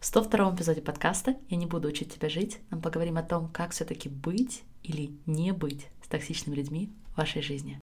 В 0.00 0.06
102 0.06 0.54
эпизоде 0.54 0.80
подкаста 0.80 1.36
«Я 1.50 1.58
не 1.58 1.66
буду 1.66 1.88
учить 1.88 2.14
тебя 2.14 2.30
жить» 2.30 2.58
мы 2.70 2.80
поговорим 2.80 3.18
о 3.18 3.22
том, 3.22 3.48
как 3.48 3.72
все 3.72 3.84
таки 3.84 4.08
быть 4.08 4.62
или 4.82 5.10
не 5.26 5.52
быть 5.52 5.88
с 6.02 6.08
токсичными 6.08 6.56
людьми 6.56 6.90
в 7.12 7.18
вашей 7.18 7.42
жизни. 7.42 7.78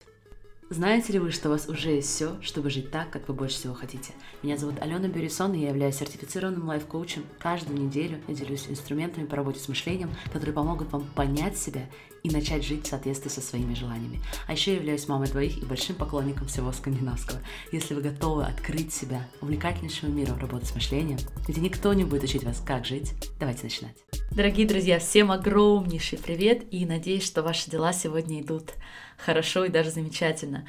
Знаете 0.70 1.12
ли 1.12 1.18
вы, 1.18 1.30
что 1.30 1.48
у 1.48 1.52
вас 1.52 1.68
уже 1.68 1.90
есть 1.90 2.08
все, 2.08 2.40
чтобы 2.40 2.70
жить 2.70 2.90
так, 2.90 3.10
как 3.10 3.28
вы 3.28 3.34
больше 3.34 3.56
всего 3.56 3.74
хотите? 3.74 4.14
Меня 4.42 4.56
зовут 4.56 4.80
Алена 4.80 5.08
Бюрисон, 5.08 5.52
и 5.52 5.60
я 5.60 5.68
являюсь 5.68 5.96
сертифицированным 5.96 6.66
лайф-коучем. 6.66 7.26
Каждую 7.38 7.78
неделю 7.78 8.18
я 8.28 8.34
делюсь 8.34 8.66
инструментами 8.66 9.26
по 9.26 9.36
работе 9.36 9.60
с 9.60 9.68
мышлением, 9.68 10.08
которые 10.32 10.54
помогут 10.54 10.90
вам 10.92 11.04
понять 11.14 11.58
себя 11.58 11.82
и 12.26 12.30
начать 12.30 12.64
жить 12.64 12.84
в 12.84 12.88
соответствии 12.88 13.28
со 13.28 13.40
своими 13.40 13.74
желаниями. 13.74 14.20
А 14.48 14.52
еще 14.52 14.74
являюсь 14.74 15.06
мамой 15.06 15.28
двоих 15.28 15.58
и 15.58 15.64
большим 15.64 15.94
поклонником 15.94 16.48
всего 16.48 16.72
скандинавского. 16.72 17.38
Если 17.70 17.94
вы 17.94 18.02
готовы 18.02 18.44
открыть 18.44 18.92
себя 18.92 19.28
увлекательнейшему 19.40 20.12
миру 20.12 20.34
работы 20.40 20.66
с 20.66 20.74
мышлением, 20.74 21.18
где 21.46 21.60
никто 21.60 21.92
не 21.94 22.04
будет 22.04 22.24
учить 22.24 22.42
вас, 22.42 22.60
как 22.66 22.84
жить, 22.84 23.14
давайте 23.38 23.62
начинать. 23.62 23.96
Дорогие 24.32 24.66
друзья, 24.66 24.98
всем 24.98 25.30
огромнейший 25.30 26.18
привет 26.18 26.64
и 26.72 26.84
надеюсь, 26.84 27.24
что 27.24 27.42
ваши 27.42 27.70
дела 27.70 27.92
сегодня 27.92 28.40
идут 28.40 28.72
хорошо 29.16 29.64
и 29.64 29.68
даже 29.68 29.90
замечательно. 29.90 30.66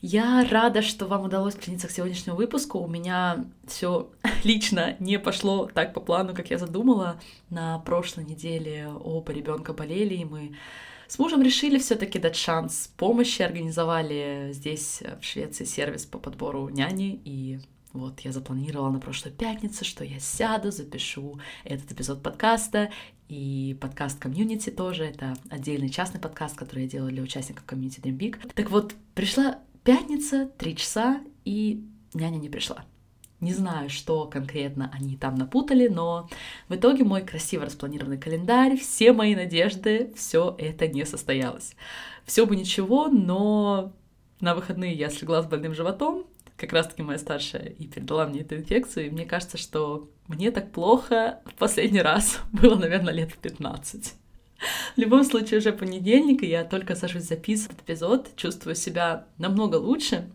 Я 0.00 0.46
рада, 0.48 0.82
что 0.82 1.06
вам 1.06 1.22
удалось 1.22 1.54
приниться 1.54 1.88
к 1.88 1.90
сегодняшнему 1.90 2.36
выпуску. 2.36 2.78
У 2.78 2.86
меня 2.86 3.46
все 3.66 4.10
лично 4.44 4.94
не 5.00 5.18
пошло 5.18 5.70
так 5.72 5.94
по 5.94 6.00
плану, 6.00 6.34
как 6.34 6.50
я 6.50 6.58
задумала. 6.58 7.18
На 7.48 7.78
прошлой 7.78 8.24
неделе 8.24 8.88
оба 8.88 9.32
ребенка 9.32 9.72
болели, 9.72 10.14
и 10.14 10.24
мы 10.24 10.54
с 11.08 11.18
мужем 11.18 11.42
решили 11.42 11.78
все-таки 11.78 12.18
дать 12.18 12.36
шанс 12.36 12.92
помощи, 12.96 13.40
организовали 13.40 14.50
здесь, 14.52 15.02
в 15.20 15.24
Швеции, 15.24 15.64
сервис 15.64 16.04
по 16.04 16.18
подбору 16.18 16.68
няни, 16.68 17.20
и 17.24 17.58
вот 17.94 18.20
я 18.20 18.32
запланировала 18.32 18.90
на 18.90 19.00
прошлую 19.00 19.34
пятницу, 19.34 19.86
что 19.86 20.04
я 20.04 20.20
сяду, 20.20 20.70
запишу 20.70 21.40
этот 21.64 21.90
эпизод 21.90 22.22
подкаста, 22.22 22.90
и 23.28 23.76
подкаст 23.80 24.18
комьюнити 24.18 24.68
тоже, 24.68 25.04
это 25.04 25.34
отдельный 25.48 25.88
частный 25.88 26.20
подкаст, 26.20 26.56
который 26.56 26.84
я 26.84 26.90
делаю 26.90 27.12
для 27.12 27.22
участников 27.22 27.64
комьюнити 27.64 28.00
Dream 28.00 28.18
Big. 28.18 28.52
Так 28.54 28.70
вот, 28.70 28.94
пришла 29.14 29.58
пятница, 29.84 30.50
три 30.58 30.76
часа, 30.76 31.22
и 31.46 31.84
няня 32.12 32.36
не 32.36 32.50
пришла. 32.50 32.84
Не 33.40 33.52
знаю, 33.52 33.88
что 33.88 34.26
конкретно 34.26 34.90
они 34.92 35.16
там 35.16 35.36
напутали, 35.36 35.86
но 35.86 36.28
в 36.68 36.74
итоге 36.74 37.04
мой 37.04 37.22
красиво 37.22 37.66
распланированный 37.66 38.18
календарь, 38.18 38.76
все 38.76 39.12
мои 39.12 39.36
надежды, 39.36 40.12
все 40.16 40.56
это 40.58 40.88
не 40.88 41.04
состоялось. 41.04 41.76
Все 42.24 42.46
бы 42.46 42.56
ничего, 42.56 43.06
но 43.06 43.92
на 44.40 44.56
выходные 44.56 44.92
я 44.92 45.08
слегла 45.08 45.42
с 45.42 45.46
больным 45.46 45.72
животом, 45.72 46.26
как 46.56 46.72
раз-таки 46.72 47.02
моя 47.02 47.18
старшая, 47.18 47.66
и 47.66 47.86
передала 47.86 48.26
мне 48.26 48.40
эту 48.40 48.56
инфекцию, 48.56 49.06
и 49.06 49.10
мне 49.10 49.24
кажется, 49.24 49.56
что 49.56 50.10
мне 50.26 50.50
так 50.50 50.72
плохо 50.72 51.40
в 51.46 51.54
последний 51.54 52.02
раз 52.02 52.40
было, 52.52 52.74
наверное, 52.74 53.14
лет 53.14 53.30
в 53.30 53.38
15. 53.38 54.14
В 54.96 54.98
любом 54.98 55.22
случае, 55.22 55.58
уже 55.58 55.72
понедельник, 55.72 56.42
и 56.42 56.48
я 56.48 56.64
только 56.64 56.96
сажусь 56.96 57.22
записывать 57.22 57.78
эпизод, 57.80 58.34
чувствую 58.34 58.74
себя 58.74 59.26
намного 59.38 59.76
лучше, 59.76 60.28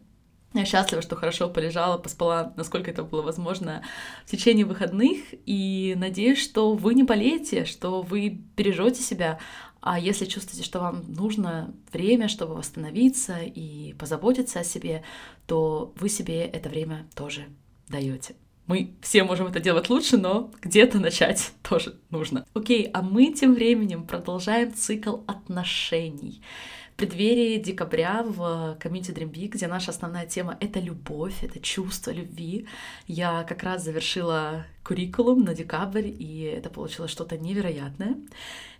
я 0.53 0.65
счастлива, 0.65 1.01
что 1.01 1.15
хорошо 1.15 1.49
полежала, 1.49 1.97
поспала, 1.97 2.53
насколько 2.57 2.91
это 2.91 3.03
было 3.03 3.21
возможно, 3.21 3.83
в 4.25 4.31
течение 4.31 4.65
выходных. 4.65 5.19
И 5.45 5.95
надеюсь, 5.97 6.41
что 6.41 6.73
вы 6.73 6.93
не 6.93 7.03
болеете, 7.03 7.65
что 7.65 8.01
вы 8.01 8.41
бережете 8.55 9.01
себя. 9.01 9.39
А 9.81 9.99
если 9.99 10.25
чувствуете, 10.25 10.63
что 10.63 10.79
вам 10.79 11.03
нужно 11.07 11.73
время, 11.91 12.27
чтобы 12.27 12.55
восстановиться 12.55 13.37
и 13.39 13.93
позаботиться 13.93 14.59
о 14.59 14.63
себе, 14.63 15.03
то 15.45 15.93
вы 15.97 16.07
себе 16.07 16.45
это 16.45 16.69
время 16.69 17.05
тоже 17.15 17.45
даете. 17.89 18.35
Мы 18.65 18.93
все 19.01 19.23
можем 19.25 19.47
это 19.47 19.59
делать 19.59 19.89
лучше, 19.89 20.17
но 20.17 20.51
где-то 20.61 20.99
начать 20.99 21.51
тоже 21.67 21.95
нужно. 22.09 22.45
Окей, 22.53 22.89
а 22.93 23.01
мы 23.01 23.33
тем 23.33 23.55
временем 23.55 24.05
продолжаем 24.05 24.73
цикл 24.73 25.17
отношений 25.27 26.41
преддверии 26.95 27.57
декабря 27.57 28.23
в 28.23 28.77
комьюнити 28.79 29.11
Dream 29.11 29.31
Big, 29.31 29.49
где 29.49 29.67
наша 29.67 29.91
основная 29.91 30.25
тема— 30.25 30.57
это 30.59 30.79
любовь, 30.79 31.43
это 31.43 31.59
чувство 31.59 32.11
любви, 32.11 32.67
я 33.07 33.43
как 33.43 33.63
раз 33.63 33.83
завершила 33.83 34.65
куррикулум 34.83 35.43
на 35.43 35.53
декабрь, 35.53 36.07
и 36.07 36.41
это 36.41 36.69
получилось 36.69 37.11
что-то 37.11 37.37
невероятное. 37.37 38.17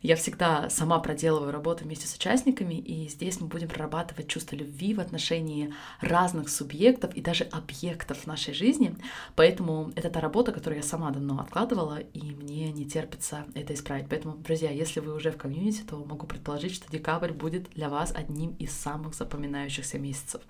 Я 0.02 0.18
всегда 0.18 0.70
сама 0.70 1.00
проделываю 1.00 1.52
работу 1.52 1.86
вместе 1.86 2.08
с 2.08 2.16
участниками, 2.16 2.74
и 2.74 3.08
здесь 3.08 3.40
мы 3.40 3.48
будем 3.48 3.70
прорабатывать 3.70 4.28
чувство 4.28 4.58
любви 4.58 4.94
в 4.94 5.00
отношении 5.00 5.74
разных 6.02 6.50
субъектов 6.50 7.14
и 7.14 7.22
даже 7.22 7.46
объектов 7.46 8.28
нашей 8.28 8.54
жизни. 8.54 8.98
Поэтому 9.36 9.94
это 9.96 10.10
та 10.10 10.20
работа, 10.20 10.52
которую 10.52 10.82
я 10.82 10.84
сама 10.84 11.12
давно 11.12 11.40
откладывала, 11.40 12.00
и 12.00 12.32
мне 12.32 12.74
не 12.74 12.86
терпится 12.86 13.46
это 13.56 13.74
исправить. 13.74 14.08
Поэтому, 14.10 14.36
друзья, 14.36 14.72
если 14.72 15.00
вы 15.00 15.16
уже 15.16 15.32
в 15.32 15.38
комьюнити, 15.38 15.84
то 15.84 16.04
могу 16.04 16.28
предположить, 16.28 16.74
что 16.74 16.92
декабрь 16.92 17.32
будет 17.32 17.70
для 17.76 17.88
вас 17.88 18.12
одним 18.14 18.56
из 18.60 18.74
самых 18.74 19.14
запоминающихся 19.14 20.00
месяцев. 20.00 20.42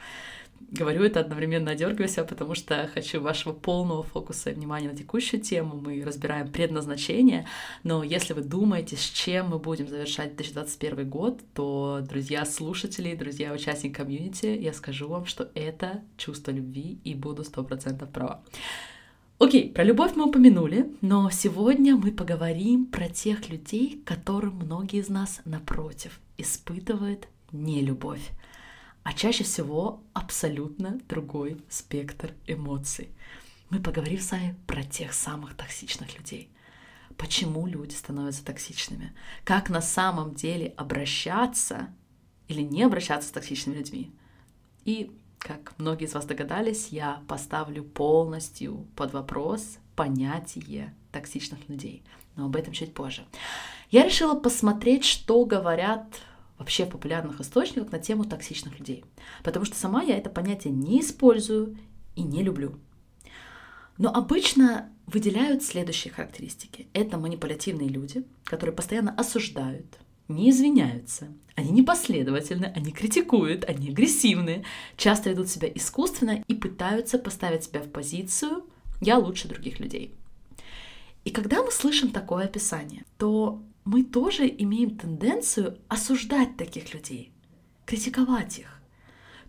Говорю 0.72 1.04
это 1.04 1.20
одновременно 1.20 1.72
одергиваюсь, 1.72 2.16
потому 2.16 2.56
что 2.56 2.90
хочу 2.94 3.22
вашего 3.22 3.54
полного 3.54 4.02
фокуса 4.02 4.50
и 4.50 4.54
внимания 4.54 4.90
на 4.90 4.96
текущую 4.96 5.42
тему. 5.44 5.80
Мы 5.80 6.04
разбираем 6.04 6.48
предназначение, 6.48 7.46
но 7.84 8.04
если 8.04 8.34
вы 8.34 8.42
думаете, 8.42 8.96
с 8.96 9.04
чем 9.04 9.50
мы 9.50 9.60
будем 9.60 9.88
завершать 9.88 10.36
2021 10.36 11.10
год, 11.10 11.42
то, 11.54 12.00
друзья 12.02 12.46
слушатели, 12.46 13.16
друзья 13.16 13.54
участники 13.54 13.94
комьюнити, 13.94 14.46
я 14.46 14.74
скажу 14.74 15.08
вам, 15.08 15.26
что 15.26 15.52
это 15.54 16.02
чувство 16.18 16.52
любви 16.52 16.98
и 17.04 17.14
буду 17.14 17.44
сто 17.44 17.64
процентов 17.64 18.10
права. 18.10 18.42
Окей, 19.38 19.70
про 19.70 19.84
любовь 19.84 20.14
мы 20.16 20.30
упомянули, 20.30 20.90
но 21.02 21.30
сегодня 21.30 21.96
мы 21.96 22.12
поговорим 22.12 22.86
про 22.86 23.10
тех 23.10 23.50
людей, 23.50 24.02
которым 24.06 24.56
многие 24.56 25.00
из 25.00 25.10
нас, 25.10 25.42
напротив, 25.46 26.20
испытывают 26.38 27.28
нелюбовь 27.52 28.32
а 29.04 29.14
чаще 29.14 29.44
всего 29.44 30.02
абсолютно 30.14 31.00
другой 31.10 31.58
спектр 31.70 32.34
эмоций. 32.48 33.10
Мы 33.70 33.80
поговорим 33.80 34.20
с 34.20 34.32
вами 34.32 34.56
про 34.68 34.84
тех 34.84 35.14
самых 35.14 35.56
токсичных 35.56 36.18
людей. 36.18 36.50
Почему 37.18 37.66
люди 37.68 37.94
становятся 37.94 38.46
токсичными? 38.46 39.14
Как 39.44 39.70
на 39.70 39.82
самом 39.82 40.34
деле 40.34 40.74
обращаться 40.78 41.90
или 42.48 42.62
не 42.62 42.84
обращаться 42.84 43.30
с 43.30 43.32
токсичными 43.32 43.78
людьми? 43.78 44.12
И, 44.86 45.12
как 45.38 45.74
многие 45.78 46.06
из 46.06 46.14
вас 46.14 46.26
догадались, 46.26 46.90
я 46.90 47.22
поставлю 47.28 47.84
полностью 47.84 48.88
под 48.96 49.14
вопрос 49.14 49.78
понятие 49.96 50.94
токсичных 51.12 51.70
людей. 51.70 52.04
Но 52.36 52.46
об 52.46 52.56
этом 52.56 52.74
чуть 52.74 52.94
позже. 52.94 53.26
Я 53.92 54.04
решила 54.06 54.34
посмотреть, 54.34 55.06
что 55.06 55.46
говорят 55.46 56.22
вообще 56.58 56.86
в 56.86 56.90
популярных 56.90 57.40
источниках 57.40 57.92
на 57.92 58.00
тему 58.00 58.26
токсичных 58.26 58.80
людей. 58.80 59.04
Потому 59.44 59.66
что 59.66 59.76
сама 59.76 60.02
я 60.04 60.18
это 60.18 60.30
понятие 60.30 60.74
не 60.74 61.02
использую 61.02 61.78
и 62.16 62.24
не 62.24 62.42
люблю. 62.44 62.80
Но 63.98 64.14
обычно 64.14 64.92
выделяют 65.06 65.64
следующие 65.64 66.14
характеристики. 66.14 66.88
Это 66.94 67.18
манипулятивные 67.18 67.90
люди, 67.90 68.24
которые 68.44 68.76
постоянно 68.76 69.14
осуждают, 69.16 70.00
не 70.28 70.50
извиняются, 70.50 71.28
они 71.56 71.72
непоследовательны, 71.72 72.72
они 72.76 72.92
критикуют, 72.92 73.66
они 73.66 73.90
агрессивны, 73.90 74.66
часто 74.98 75.30
ведут 75.30 75.50
себя 75.50 75.70
искусственно 75.74 76.44
и 76.48 76.56
пытаются 76.56 77.20
поставить 77.20 77.66
себя 77.66 77.82
в 77.82 77.90
позицию 77.90 78.66
«я 79.02 79.18
лучше 79.18 79.48
других 79.48 79.80
людей». 79.80 80.16
И 81.26 81.30
когда 81.30 81.64
мы 81.64 81.72
слышим 81.72 82.10
такое 82.10 82.46
описание, 82.46 83.06
то 83.18 83.62
мы 83.86 84.04
тоже 84.04 84.48
имеем 84.48 84.98
тенденцию 84.98 85.78
осуждать 85.88 86.58
таких 86.58 86.94
людей, 86.94 87.32
критиковать 87.86 88.60
их. 88.60 88.82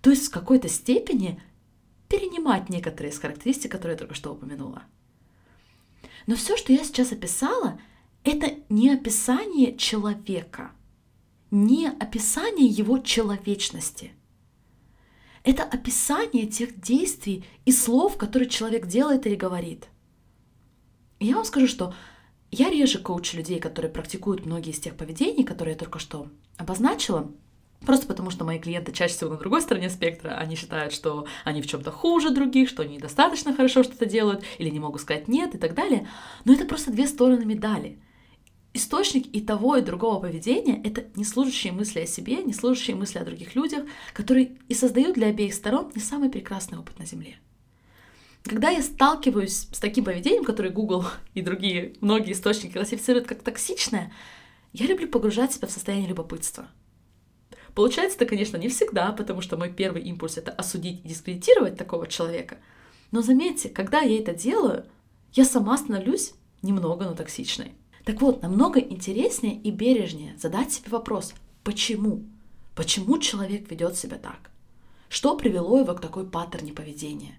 То 0.00 0.10
есть 0.10 0.26
в 0.26 0.30
какой-то 0.30 0.68
степени 0.68 1.40
перенимать 2.14 2.68
некоторые 2.68 3.12
из 3.12 3.18
характеристик, 3.18 3.72
которые 3.72 3.94
я 3.94 3.98
только 3.98 4.14
что 4.14 4.32
упомянула. 4.32 4.84
Но 6.26 6.36
все, 6.36 6.56
что 6.56 6.72
я 6.72 6.84
сейчас 6.84 7.10
описала, 7.10 7.80
это 8.22 8.54
не 8.68 8.90
описание 8.90 9.76
человека, 9.76 10.70
не 11.50 11.88
описание 11.88 12.68
его 12.68 12.98
человечности. 12.98 14.12
Это 15.42 15.64
описание 15.64 16.46
тех 16.46 16.80
действий 16.80 17.44
и 17.64 17.72
слов, 17.72 18.16
которые 18.16 18.48
человек 18.48 18.86
делает 18.86 19.26
или 19.26 19.34
говорит. 19.34 19.88
Я 21.18 21.34
вам 21.34 21.44
скажу, 21.44 21.66
что 21.66 21.94
я 22.50 22.70
реже 22.70 23.00
коучу 23.00 23.36
людей, 23.36 23.58
которые 23.58 23.90
практикуют 23.90 24.46
многие 24.46 24.70
из 24.70 24.78
тех 24.78 24.96
поведений, 24.96 25.42
которые 25.42 25.72
я 25.72 25.78
только 25.78 25.98
что 25.98 26.28
обозначила, 26.56 27.30
Просто 27.86 28.06
потому, 28.06 28.30
что 28.30 28.44
мои 28.44 28.58
клиенты 28.58 28.92
чаще 28.92 29.14
всего 29.14 29.30
на 29.30 29.36
другой 29.36 29.60
стороне 29.62 29.90
спектра, 29.90 30.30
они 30.30 30.56
считают, 30.56 30.92
что 30.92 31.26
они 31.44 31.62
в 31.62 31.66
чем-то 31.66 31.90
хуже 31.90 32.30
других, 32.30 32.68
что 32.68 32.82
они 32.82 32.96
недостаточно 32.96 33.54
хорошо 33.54 33.82
что-то 33.82 34.06
делают, 34.06 34.44
или 34.58 34.70
не 34.70 34.80
могут 34.80 35.02
сказать 35.02 35.28
нет 35.28 35.54
и 35.54 35.58
так 35.58 35.74
далее. 35.74 36.08
Но 36.44 36.54
это 36.54 36.64
просто 36.64 36.90
две 36.90 37.06
стороны 37.06 37.44
медали. 37.44 37.98
Источник 38.72 39.26
и 39.32 39.40
того, 39.40 39.76
и 39.76 39.82
другого 39.82 40.18
поведения— 40.20 40.80
это 40.84 41.04
не 41.14 41.24
служащие 41.24 41.72
мысли 41.72 42.00
о 42.00 42.06
себе, 42.06 42.42
не 42.42 42.52
служащие 42.52 42.96
мысли 42.96 43.20
о 43.20 43.24
других 43.24 43.54
людях, 43.54 43.84
которые 44.12 44.56
и 44.68 44.74
создают 44.74 45.14
для 45.14 45.28
обеих 45.28 45.54
сторон 45.54 45.92
не 45.94 46.00
самый 46.00 46.28
прекрасный 46.28 46.78
опыт 46.78 46.98
на 46.98 47.06
Земле. 47.06 47.36
Когда 48.42 48.70
я 48.70 48.82
сталкиваюсь 48.82 49.68
с 49.70 49.78
таким 49.78 50.04
поведением, 50.04 50.44
которое 50.44 50.70
Google 50.70 51.04
и 51.34 51.40
другие 51.40 51.94
многие 52.00 52.32
источники 52.32 52.72
классифицируют 52.72 53.28
как 53.28 53.42
токсичное, 53.42 54.12
я 54.72 54.86
люблю 54.86 55.06
погружать 55.08 55.52
себя 55.52 55.68
в 55.68 55.70
состояние 55.70 56.08
любопытства. 56.08 56.66
Получается 57.74 58.16
это, 58.16 58.26
конечно, 58.26 58.56
не 58.56 58.68
всегда, 58.68 59.12
потому 59.12 59.40
что 59.40 59.56
мой 59.56 59.70
первый 59.72 60.02
импульс— 60.02 60.36
это 60.38 60.52
осудить 60.52 61.04
и 61.04 61.08
дискредитировать 61.08 61.76
такого 61.76 62.06
человека. 62.06 62.58
Но 63.10 63.20
заметьте, 63.20 63.68
когда 63.68 64.00
я 64.00 64.18
это 64.18 64.32
делаю, 64.32 64.84
я 65.32 65.44
сама 65.44 65.76
становлюсь 65.76 66.34
немного, 66.62 67.04
но 67.04 67.14
токсичной. 67.14 67.72
Так 68.04 68.20
вот, 68.20 68.42
намного 68.42 68.78
интереснее 68.78 69.56
и 69.56 69.70
бережнее 69.70 70.36
задать 70.38 70.72
себе 70.72 70.90
вопрос, 70.90 71.34
почему? 71.64 72.24
Почему 72.76 73.18
человек 73.18 73.70
ведет 73.70 73.96
себя 73.96 74.18
так? 74.18 74.50
Что 75.08 75.36
привело 75.36 75.78
его 75.78 75.94
к 75.94 76.00
такой 76.00 76.26
паттерне 76.26 76.72
поведения? 76.72 77.38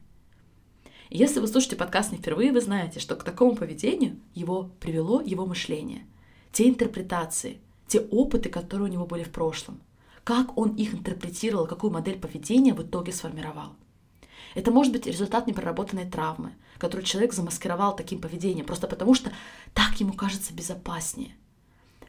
если 1.10 1.40
вы 1.40 1.48
слушаете 1.48 1.76
подкаст 1.76 2.12
не 2.12 2.18
впервые, 2.18 2.52
вы 2.52 2.62
знаете, 2.62 3.00
что 3.00 3.16
к 3.16 3.24
такому 3.24 3.56
поведению 3.56 4.18
его 4.34 4.72
привело 4.80 5.22
его 5.22 5.46
мышление, 5.46 6.06
те 6.52 6.68
интерпретации, 6.68 7.60
те 7.88 8.00
опыты, 8.00 8.50
которые 8.50 8.90
у 8.90 8.92
него 8.92 9.06
были 9.06 9.24
в 9.24 9.32
прошлом, 9.32 9.80
как 10.26 10.58
он 10.58 10.76
их 10.76 10.96
интерпретировал, 10.96 11.68
какую 11.68 11.94
модель 11.94 12.20
поведения 12.20 12.74
в 12.74 12.82
итоге 12.82 13.14
сформировал. 13.14 13.76
Это 14.56 14.72
может 14.72 14.92
быть 14.92 15.06
результат 15.06 15.46
непроработанной 15.46 16.10
травмы, 16.10 16.54
которую 16.80 17.06
человек 17.06 17.32
замаскировал 17.32 17.96
таким 17.96 18.20
поведением, 18.20 18.66
просто 18.66 18.88
потому 18.88 19.14
что 19.14 19.32
так 19.74 20.00
ему 20.00 20.14
кажется 20.14 20.52
безопаснее. 20.54 21.36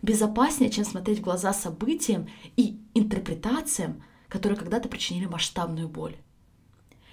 Безопаснее, 0.00 0.70
чем 0.70 0.84
смотреть 0.86 1.18
в 1.18 1.24
глаза 1.24 1.52
событиям 1.52 2.28
и 2.56 2.80
интерпретациям, 2.94 4.02
которые 4.28 4.58
когда-то 4.58 4.88
причинили 4.88 5.26
масштабную 5.26 5.88
боль. 5.88 6.16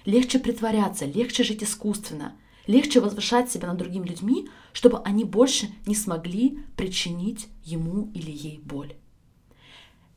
Легче 0.06 0.38
притворяться, 0.38 1.04
легче 1.04 1.44
жить 1.44 1.62
искусственно, 1.62 2.32
легче 2.66 3.00
возвышать 3.00 3.50
себя 3.50 3.68
над 3.68 3.76
другими 3.76 4.06
людьми, 4.06 4.48
чтобы 4.72 5.00
они 5.00 5.24
больше 5.24 5.68
не 5.86 5.94
смогли 5.94 6.60
причинить 6.76 7.48
ему 7.62 8.10
или 8.14 8.30
ей 8.30 8.58
боль. 8.58 8.94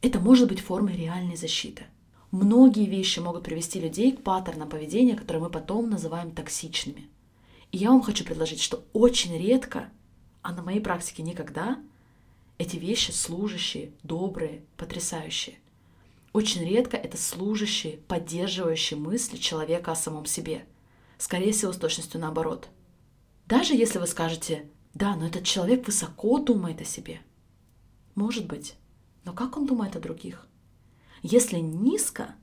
Это 0.02 0.20
может 0.20 0.48
быть 0.48 0.60
формой 0.60 0.96
реальной 0.96 1.36
защиты– 1.36 1.86
Многие 2.32 2.86
вещи 2.86 3.20
могут 3.20 3.44
привести 3.44 3.80
людей 3.80 4.12
к 4.12 4.22
паттернам 4.22 4.68
поведения, 4.68 5.16
которые 5.16 5.44
мы 5.44 5.50
потом 5.50 5.90
называем 5.90 6.32
токсичными. 6.32 7.08
И 7.72 7.78
я 7.78 7.90
вам 7.90 8.02
хочу 8.02 8.26
предложить, 8.26 8.62
что 8.62 8.84
очень 8.92 9.38
редко, 9.38 9.90
а 10.42 10.52
на 10.54 10.62
моей 10.62 10.82
практике 10.82 11.24
никогда, 11.24 11.80
эти 12.58 12.76
вещи 12.76 13.12
служащие, 13.12 13.92
добрые, 14.04 14.64
потрясающие. 14.76 15.58
Очень 16.34 16.68
редко 16.68 16.98
это 16.98 17.18
служащие, 17.18 17.98
поддерживающие 18.08 19.00
мысли 19.00 19.38
человека 19.38 19.94
о 19.94 19.96
самом 19.96 20.26
себе. 20.26 20.66
Скорее 21.18 21.54
всего, 21.54 21.72
с 21.72 21.78
точностью 21.78 22.20
наоборот. 22.20 22.68
Даже 23.48 23.74
если 23.74 24.00
вы 24.00 24.08
скажете, 24.08 24.70
да, 24.94 25.16
но 25.16 25.28
этот 25.28 25.46
человек 25.46 25.86
высоко 25.86 26.40
думает 26.40 26.82
о 26.82 26.86
себе. 26.86 27.22
Может 28.16 28.48
быть. 28.48 28.76
Но 29.28 29.34
как 29.34 29.58
он 29.58 29.66
думает 29.66 29.98
о 29.98 30.00
других? 30.00 30.48
Если 31.22 31.58
низко, 31.58 32.36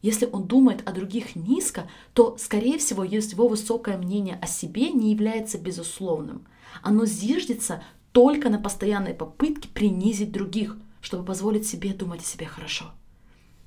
если 0.00 0.24
он 0.24 0.46
думает 0.46 0.82
о 0.88 0.92
других 0.92 1.36
низко, 1.36 1.90
то, 2.14 2.38
скорее 2.38 2.78
всего, 2.78 3.04
его 3.04 3.48
высокое 3.48 3.98
мнение 3.98 4.38
о 4.40 4.46
себе 4.46 4.92
не 4.92 5.12
является 5.12 5.58
безусловным. 5.58 6.46
Оно 6.82 7.04
зиждется 7.04 7.84
только 8.12 8.48
на 8.48 8.58
постоянной 8.58 9.12
попытке 9.12 9.68
принизить 9.68 10.32
других, 10.32 10.78
чтобы 11.02 11.22
позволить 11.22 11.66
себе 11.66 11.92
думать 11.92 12.22
о 12.22 12.24
себе 12.24 12.46
хорошо. 12.46 12.86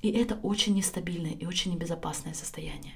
И 0.01 0.09
это 0.09 0.39
очень 0.41 0.73
нестабильное 0.73 1.33
и 1.33 1.45
очень 1.45 1.71
небезопасное 1.71 2.33
состояние. 2.33 2.95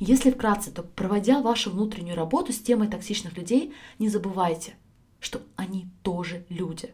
Если 0.00 0.32
вкратце, 0.32 0.72
то 0.72 0.82
проводя 0.82 1.40
вашу 1.42 1.70
внутреннюю 1.70 2.16
работу 2.16 2.52
с 2.52 2.58
темой 2.58 2.88
токсичных 2.88 3.36
людей, 3.36 3.72
не 4.00 4.08
забывайте, 4.08 4.74
что 5.20 5.42
они 5.54 5.86
тоже 6.02 6.44
люди. 6.48 6.92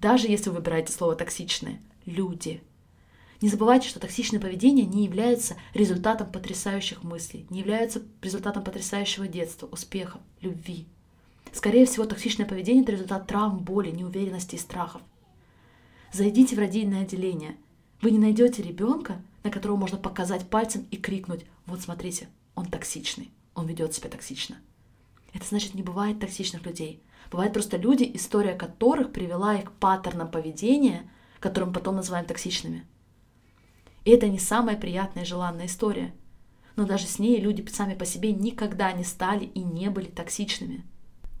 Даже 0.00 0.28
если 0.28 0.50
вы 0.50 0.56
выбираете 0.56 0.92
слово 0.92 1.16
«токсичные», 1.16 1.80
люди. 2.04 2.62
Не 3.40 3.48
забывайте, 3.48 3.88
что 3.88 4.00
токсичное 4.00 4.40
поведение 4.40 4.84
не 4.84 5.04
является 5.04 5.56
результатом 5.74 6.30
потрясающих 6.30 7.04
мыслей, 7.04 7.46
не 7.50 7.60
является 7.60 8.02
результатом 8.20 8.64
потрясающего 8.64 9.28
детства, 9.28 9.66
успеха, 9.66 10.20
любви. 10.40 10.86
Скорее 11.52 11.86
всего, 11.86 12.04
токсичное 12.04 12.46
поведение– 12.46 12.82
это 12.84 12.92
результат 12.92 13.26
травм, 13.26 13.58
боли, 13.58 13.90
неуверенности 13.90 14.56
и 14.56 14.58
страхов. 14.58 15.02
Зайдите 16.12 16.56
в 16.56 16.58
родильное 16.58 17.02
отделение. 17.02 17.56
Вы 18.00 18.10
не 18.10 18.18
найдете 18.18 18.62
ребенка, 18.62 19.22
на 19.44 19.50
которого 19.50 19.76
можно 19.76 19.98
показать 19.98 20.48
пальцем 20.48 20.86
и 20.90 20.96
крикнуть 20.96 21.44
«Вот 21.66 21.80
смотрите, 21.80 22.28
он 22.54 22.66
токсичный, 22.66 23.30
он 23.54 23.66
ведет 23.66 23.94
себя 23.94 24.08
токсично». 24.08 24.56
Это 25.32 25.46
значит, 25.46 25.74
не 25.74 25.82
бывает 25.82 26.20
токсичных 26.20 26.64
людей. 26.64 27.02
Бывают 27.30 27.52
просто 27.52 27.76
люди, 27.76 28.10
история 28.14 28.54
которых 28.54 29.12
привела 29.12 29.54
их 29.54 29.66
к 29.66 29.72
паттернам 29.72 30.30
поведения– 30.30 31.10
которые 31.40 31.68
мы 31.68 31.74
потом 31.74 31.96
называем 31.96 32.26
токсичными. 32.26 32.84
И 34.04 34.10
это 34.10 34.28
не 34.28 34.38
самая 34.38 34.76
приятная 34.76 35.24
и 35.24 35.26
желанная 35.26 35.66
история. 35.66 36.14
Но 36.76 36.84
даже 36.84 37.06
с 37.06 37.18
ней 37.18 37.40
люди 37.40 37.66
сами 37.68 37.94
по 37.94 38.04
себе 38.04 38.32
никогда 38.32 38.92
не 38.92 39.04
стали 39.04 39.44
и 39.44 39.60
не 39.60 39.90
были 39.90 40.06
токсичными. 40.06 40.84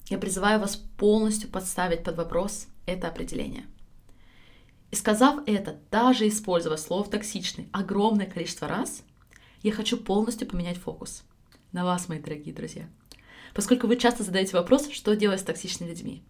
Я 0.06 0.18
призываю 0.18 0.60
вас 0.60 0.76
полностью 0.76 1.50
подставить 1.50 2.02
под 2.02 2.16
вопрос 2.16 2.66
это 2.86 3.08
определение. 3.08 3.66
И 4.90 4.96
сказав 4.96 5.40
это, 5.46 5.78
даже 5.90 6.26
используя 6.26 6.76
слово 6.76 7.04
«токсичный» 7.04 7.68
огромное 7.72 8.26
количество 8.26 8.66
раз, 8.66 9.02
я 9.62 9.70
хочу 9.70 9.98
полностью 9.98 10.48
поменять 10.48 10.78
фокус 10.78 11.24
на 11.72 11.84
вас, 11.84 12.08
мои 12.08 12.18
дорогие 12.18 12.54
друзья. 12.54 12.88
Поскольку 13.54 13.86
вы 13.86 13.96
часто 13.96 14.22
задаете 14.22 14.56
вопрос, 14.56 14.90
что 14.90 15.16
делать 15.16 15.40
с 15.40 15.44
токсичными 15.44 15.90
людьми. 15.90 16.22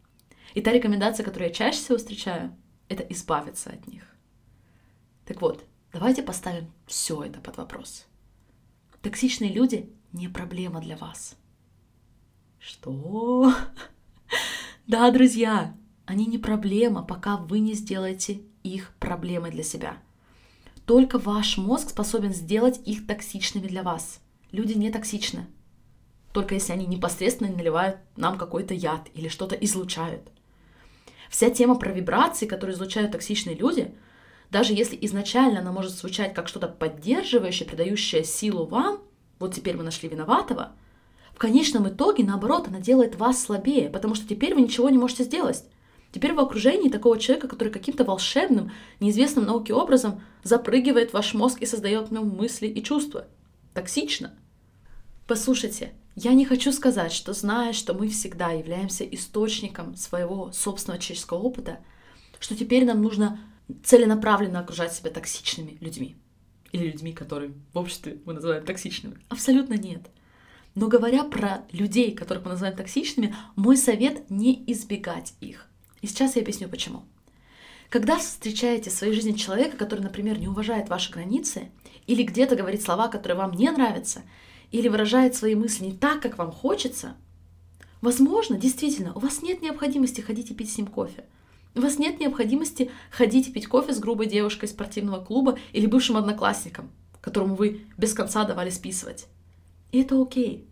И 0.55 0.61
та 0.61 0.73
рекомендация, 0.73 1.25
которую 1.25 1.49
я 1.49 1.55
чаще 1.55 1.79
всего 1.79 1.99
встречаю, 1.99 2.57
это 2.89 3.03
избавиться 3.05 3.71
от 3.71 3.87
них. 3.87 4.05
Так 5.25 5.43
вот, 5.43 5.65
давайте 5.93 6.23
поставим 6.23 6.73
все 6.87 7.23
это 7.23 7.41
под 7.41 7.59
вопрос. 7.59 8.07
Токсичные 9.03 9.53
люди 9.53 9.91
не 10.13 10.29
проблема 10.29 10.81
для 10.81 10.97
вас. 10.97 11.37
Что? 12.59 13.53
Да, 14.87 15.11
друзья, 15.11 15.77
они 16.07 16.25
не 16.25 16.39
проблема, 16.39 17.03
пока 17.03 17.37
вы 17.37 17.59
не 17.59 17.75
сделаете 17.75 18.41
их 18.63 18.95
проблемой 18.99 19.51
для 19.51 19.63
себя. 19.63 19.99
Только 20.87 21.19
ваш 21.19 21.59
мозг 21.59 21.91
способен 21.91 22.33
сделать 22.33 22.81
их 22.87 23.07
токсичными 23.07 23.67
для 23.67 23.83
вас. 23.83 24.21
Люди 24.51 24.73
не 24.73 24.91
токсичны. 24.91 25.47
Только 26.39 26.55
если 26.55 26.73
они 26.73 26.87
непосредственно 26.87 27.51
наливают 27.51 27.97
нам 28.15 28.39
какой-то 28.39 28.73
яд 28.73 29.09
или 29.15 29.27
что-то 29.27 29.57
излучают. 29.57 30.23
Вся 31.31 31.51
тема 31.51 31.75
про 31.75 31.91
вибрации, 31.91 32.47
которые 32.47 32.77
излучают 32.77 33.11
токсичные 33.11 33.57
люди, 33.57 33.93
даже 34.49 34.73
если 34.73 34.97
изначально 35.01 35.59
она 35.59 35.73
может 35.73 35.91
звучать 35.91 36.35
как 36.35 36.47
что-то 36.47 36.69
поддерживающее, 36.69 37.69
придающее 37.69 38.23
силу 38.23 38.67
вам, 38.67 39.01
вот 39.41 39.53
теперь 39.53 39.77
вы 39.77 39.83
нашли 39.83 40.09
виноватого, 40.09 40.77
в 41.35 41.39
конечном 41.39 41.89
итоге, 41.89 42.23
наоборот, 42.23 42.69
она 42.69 42.79
делает 42.79 43.17
вас 43.17 43.43
слабее, 43.43 43.91
потому 43.91 44.15
что 44.15 44.29
теперь 44.29 44.55
вы 44.55 44.61
ничего 44.61 44.91
не 44.91 44.99
можете 44.99 45.25
сделать. 45.25 45.65
Теперь 46.13 46.35
в 46.35 46.39
окружении 46.39 46.89
такого 46.89 47.19
человека, 47.19 47.49
который 47.49 47.73
каким-то 47.73 48.05
волшебным, 48.05 48.71
неизвестным 49.01 49.45
науке 49.45 49.75
образом 49.75 50.23
запрыгивает 50.45 51.11
в 51.11 51.15
ваш 51.15 51.35
мозг 51.35 51.61
и 51.61 51.67
создает 51.67 52.11
в 52.11 52.13
нем 52.13 52.29
мысли 52.29 52.69
и 52.69 52.81
чувства. 52.81 53.27
Токсично. 53.75 54.35
Послушайте, 55.29 55.93
я 56.17 56.33
не 56.33 56.47
хочу 56.47 56.73
сказать, 56.73 57.13
что 57.13 57.35
зная, 57.35 57.75
что 57.75 57.93
мы 57.93 58.09
всегда 58.09 58.53
являемся 58.53 59.05
источником 59.05 59.95
своего 59.95 60.53
собственного 60.53 60.99
человеческого 60.99 61.41
опыта, 61.41 61.81
что 62.41 62.57
теперь 62.57 62.87
нам 62.87 63.03
нужно 63.03 63.39
целенаправленно 63.85 64.61
окружать 64.61 64.95
себя 64.95 65.11
токсичными 65.11 65.77
людьми. 65.81 66.17
Или 66.73 66.87
людьми, 66.87 67.13
которые 67.13 67.53
в 67.75 67.79
обществе 67.79 68.23
мы 68.25 68.33
называем 68.33 68.65
токсичными. 68.65 69.19
Абсолютно 69.29 69.75
нет. 69.75 70.09
Но 70.75 70.89
говоря 70.89 71.25
про 71.25 71.67
людей, 71.73 72.15
которых 72.15 72.45
мы 72.45 72.53
называем 72.53 72.77
токсичными, 72.77 73.37
мой 73.55 73.77
совет 73.77 74.31
не 74.31 74.65
избегать 74.73 75.35
их. 75.43 75.67
И 76.01 76.07
сейчас 76.07 76.37
я 76.37 76.43
объясню 76.43 76.71
почему. 76.71 77.05
Когда 77.91 78.17
встречаете 78.17 78.89
в 78.89 78.95
своей 78.95 79.13
жизни 79.13 79.33
человека, 79.33 79.77
который, 79.77 80.01
например, 80.01 80.39
не 80.39 80.49
уважает 80.49 80.89
ваши 80.89 81.13
границы, 81.13 81.71
или 82.07 82.23
где-то 82.23 82.57
говорит 82.57 82.81
слова, 82.81 83.09
которые 83.09 83.37
вам 83.37 83.53
не 83.53 83.71
нравятся, 83.71 84.23
или 84.71 84.89
выражает 84.89 85.35
свои 85.35 85.55
мысли 85.55 85.87
не 85.87 85.93
так, 85.93 86.21
как 86.21 86.39
вам 86.39 86.53
хочется, 86.53 87.17
возможно, 88.01 88.57
действительно, 88.57 89.13
у 89.15 89.19
вас 89.19 89.43
нет 89.43 89.63
необходимости 89.63 90.21
ходить 90.21 90.51
и 90.51 90.55
пить 90.55 90.73
с 90.73 90.79
ним 90.79 90.87
кофе. 90.87 91.25
У 91.75 91.81
вас 91.81 91.99
нет 91.99 92.19
необходимости 92.19 92.91
ходить 93.11 93.49
и 93.49 93.53
пить 93.53 93.67
кофе 93.67 93.93
с 93.93 93.99
грубой 93.99 94.27
девушкой 94.27 94.65
из 94.65 94.71
спортивного 94.73 95.25
клуба 95.25 95.59
или 95.73 95.87
бывшим 95.87 96.17
одноклассником, 96.17 96.91
которому 97.21 97.55
вы 97.55 97.83
без 97.97 98.15
конца 98.15 98.45
давали 98.45 98.71
списывать. 98.71 99.27
И 99.93 100.01
это 100.01 100.21
окей. 100.21 100.67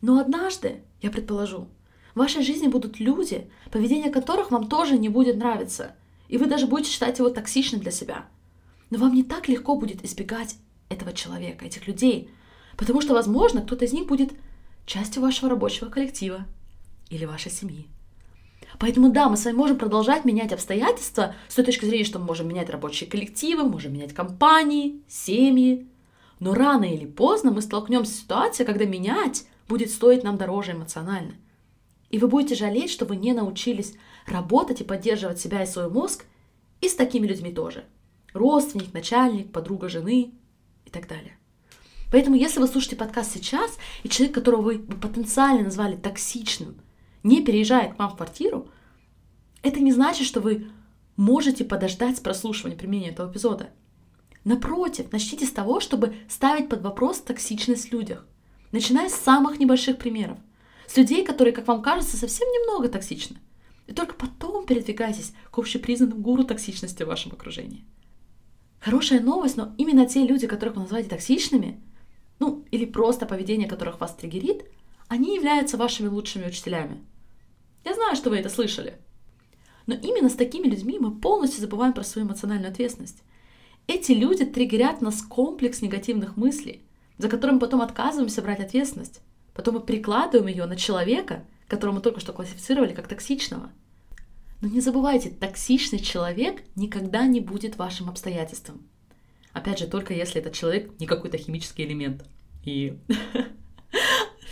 Но 0.00 0.18
однажды, 0.18 0.82
я 1.02 1.10
предположу, 1.10 1.68
в 2.14 2.18
вашей 2.18 2.42
жизни 2.42 2.68
будут 2.68 2.98
люди, 2.98 3.50
поведение 3.70 4.10
которых 4.10 4.50
вам 4.50 4.68
тоже 4.68 4.98
не 4.98 5.08
будет 5.08 5.36
нравиться, 5.36 5.94
и 6.28 6.38
вы 6.38 6.46
даже 6.46 6.66
будете 6.66 6.90
считать 6.90 7.18
его 7.18 7.30
токсичным 7.30 7.80
для 7.80 7.90
себя. 7.90 8.26
Но 8.90 8.98
вам 8.98 9.14
не 9.14 9.22
так 9.22 9.48
легко 9.48 9.76
будет 9.76 10.04
избегать 10.04 10.56
этого 10.88 11.12
человека, 11.12 11.66
этих 11.66 11.86
людей, 11.86 12.30
Потому 12.78 13.00
что, 13.00 13.12
возможно, 13.12 13.60
кто-то 13.60 13.84
из 13.84 13.92
них 13.92 14.06
будет 14.06 14.32
частью 14.86 15.20
вашего 15.20 15.50
рабочего 15.50 15.90
коллектива 15.90 16.46
или 17.10 17.24
вашей 17.24 17.50
семьи. 17.50 17.88
Поэтому 18.78 19.10
да, 19.10 19.28
мы 19.28 19.36
с 19.36 19.44
вами 19.44 19.56
можем 19.56 19.78
продолжать 19.78 20.24
менять 20.24 20.52
обстоятельства 20.52 21.34
с 21.48 21.56
той 21.56 21.64
точки 21.64 21.84
зрения, 21.84 22.04
что 22.04 22.20
мы 22.20 22.26
можем 22.26 22.48
менять 22.48 22.70
рабочие 22.70 23.10
коллективы, 23.10 23.64
можем 23.64 23.94
менять 23.94 24.14
компании, 24.14 25.02
семьи. 25.08 25.88
Но 26.38 26.54
рано 26.54 26.84
или 26.84 27.04
поздно 27.04 27.50
мы 27.50 27.62
столкнемся 27.62 28.12
с 28.12 28.20
ситуацией, 28.20 28.64
когда 28.64 28.84
менять 28.84 29.44
будет 29.66 29.90
стоить 29.90 30.22
нам 30.22 30.36
дороже 30.36 30.72
эмоционально. 30.72 31.34
И 32.10 32.18
вы 32.18 32.28
будете 32.28 32.54
жалеть, 32.54 32.90
что 32.90 33.06
вы 33.06 33.16
не 33.16 33.32
научились 33.32 33.94
работать 34.24 34.80
и 34.80 34.84
поддерживать 34.84 35.40
себя 35.40 35.64
и 35.64 35.66
свой 35.66 35.90
мозг 35.90 36.26
и 36.80 36.88
с 36.88 36.94
такими 36.94 37.26
людьми 37.26 37.52
тоже. 37.52 37.84
Родственник, 38.34 38.94
начальник, 38.94 39.50
подруга 39.50 39.88
жены 39.88 40.32
и 40.84 40.90
так 40.90 41.08
далее. 41.08 41.37
Поэтому, 42.10 42.36
если 42.36 42.60
вы 42.60 42.66
слушаете 42.66 42.96
подкаст 42.96 43.32
сейчас, 43.32 43.76
и 44.02 44.08
человек, 44.08 44.34
которого 44.34 44.62
вы 44.62 44.78
потенциально 44.78 45.64
назвали 45.64 45.96
токсичным, 45.96 46.80
не 47.22 47.44
переезжает 47.44 47.94
к 47.94 47.98
вам 47.98 48.10
в 48.10 48.16
квартиру, 48.16 48.68
это 49.62 49.80
не 49.80 49.92
значит, 49.92 50.26
что 50.26 50.40
вы 50.40 50.68
можете 51.16 51.64
подождать 51.64 52.16
с 52.16 52.20
прослушиванием 52.20 52.78
применения 52.78 53.10
этого 53.10 53.30
эпизода. 53.30 53.70
Напротив, 54.44 55.12
начните 55.12 55.44
с 55.44 55.50
того, 55.50 55.80
чтобы 55.80 56.14
ставить 56.28 56.68
под 56.68 56.80
вопрос 56.80 57.20
токсичность 57.20 57.88
в 57.88 57.92
людях, 57.92 58.24
начиная 58.72 59.10
с 59.10 59.14
самых 59.14 59.58
небольших 59.58 59.98
примеров, 59.98 60.38
с 60.86 60.96
людей, 60.96 61.24
которые, 61.24 61.52
как 61.52 61.66
вам 61.66 61.82
кажется, 61.82 62.16
совсем 62.16 62.48
немного 62.48 62.88
токсичны. 62.88 63.36
И 63.86 63.92
только 63.92 64.14
потом 64.14 64.64
передвигайтесь 64.64 65.32
к 65.50 65.58
общепризнанным 65.58 66.22
гуру 66.22 66.44
токсичности 66.44 67.02
в 67.02 67.06
вашем 67.06 67.32
окружении. 67.32 67.84
Хорошая 68.80 69.20
новость, 69.20 69.56
но 69.56 69.74
именно 69.76 70.06
те 70.06 70.26
люди, 70.26 70.46
которых 70.46 70.76
вы 70.76 70.82
называете 70.82 71.10
токсичными, 71.10 71.82
ну 72.38 72.64
или 72.70 72.84
просто 72.84 73.26
поведение 73.26 73.68
которых 73.68 74.00
вас 74.00 74.14
триггерит, 74.14 74.64
они 75.08 75.34
являются 75.34 75.76
вашими 75.76 76.08
лучшими 76.08 76.46
учителями. 76.46 77.04
Я 77.84 77.94
знаю, 77.94 78.16
что 78.16 78.30
вы 78.30 78.38
это 78.38 78.50
слышали. 78.50 78.98
Но 79.86 79.94
именно 79.94 80.28
с 80.28 80.34
такими 80.34 80.66
людьми 80.66 80.98
мы 80.98 81.18
полностью 81.18 81.60
забываем 81.60 81.94
про 81.94 82.04
свою 82.04 82.26
эмоциональную 82.28 82.70
ответственность. 82.70 83.22
Эти 83.86 84.12
люди 84.12 84.44
триггерят 84.44 85.00
нас 85.00 85.22
комплекс 85.22 85.80
негативных 85.80 86.36
мыслей, 86.36 86.82
за 87.16 87.28
которым 87.28 87.58
потом 87.58 87.80
отказываемся 87.80 88.42
брать 88.42 88.60
ответственность. 88.60 89.20
Потом 89.54 89.74
мы 89.74 89.80
прикладываем 89.80 90.48
ее 90.48 90.66
на 90.66 90.76
человека, 90.76 91.46
которого 91.66 91.96
мы 91.96 92.00
только 92.02 92.20
что 92.20 92.34
классифицировали 92.34 92.92
как 92.92 93.08
токсичного. 93.08 93.70
Но 94.60 94.68
не 94.68 94.80
забывайте, 94.80 95.30
токсичный 95.30 96.00
человек 96.00 96.62
никогда 96.76 97.26
не 97.26 97.40
будет 97.40 97.76
вашим 97.76 98.10
обстоятельством. 98.10 98.86
Опять 99.58 99.80
же, 99.80 99.88
только 99.88 100.14
если 100.14 100.40
этот 100.40 100.52
человек 100.52 100.92
не 101.00 101.06
какой-то 101.06 101.36
химический 101.36 101.84
элемент. 101.84 102.24
И 102.64 102.96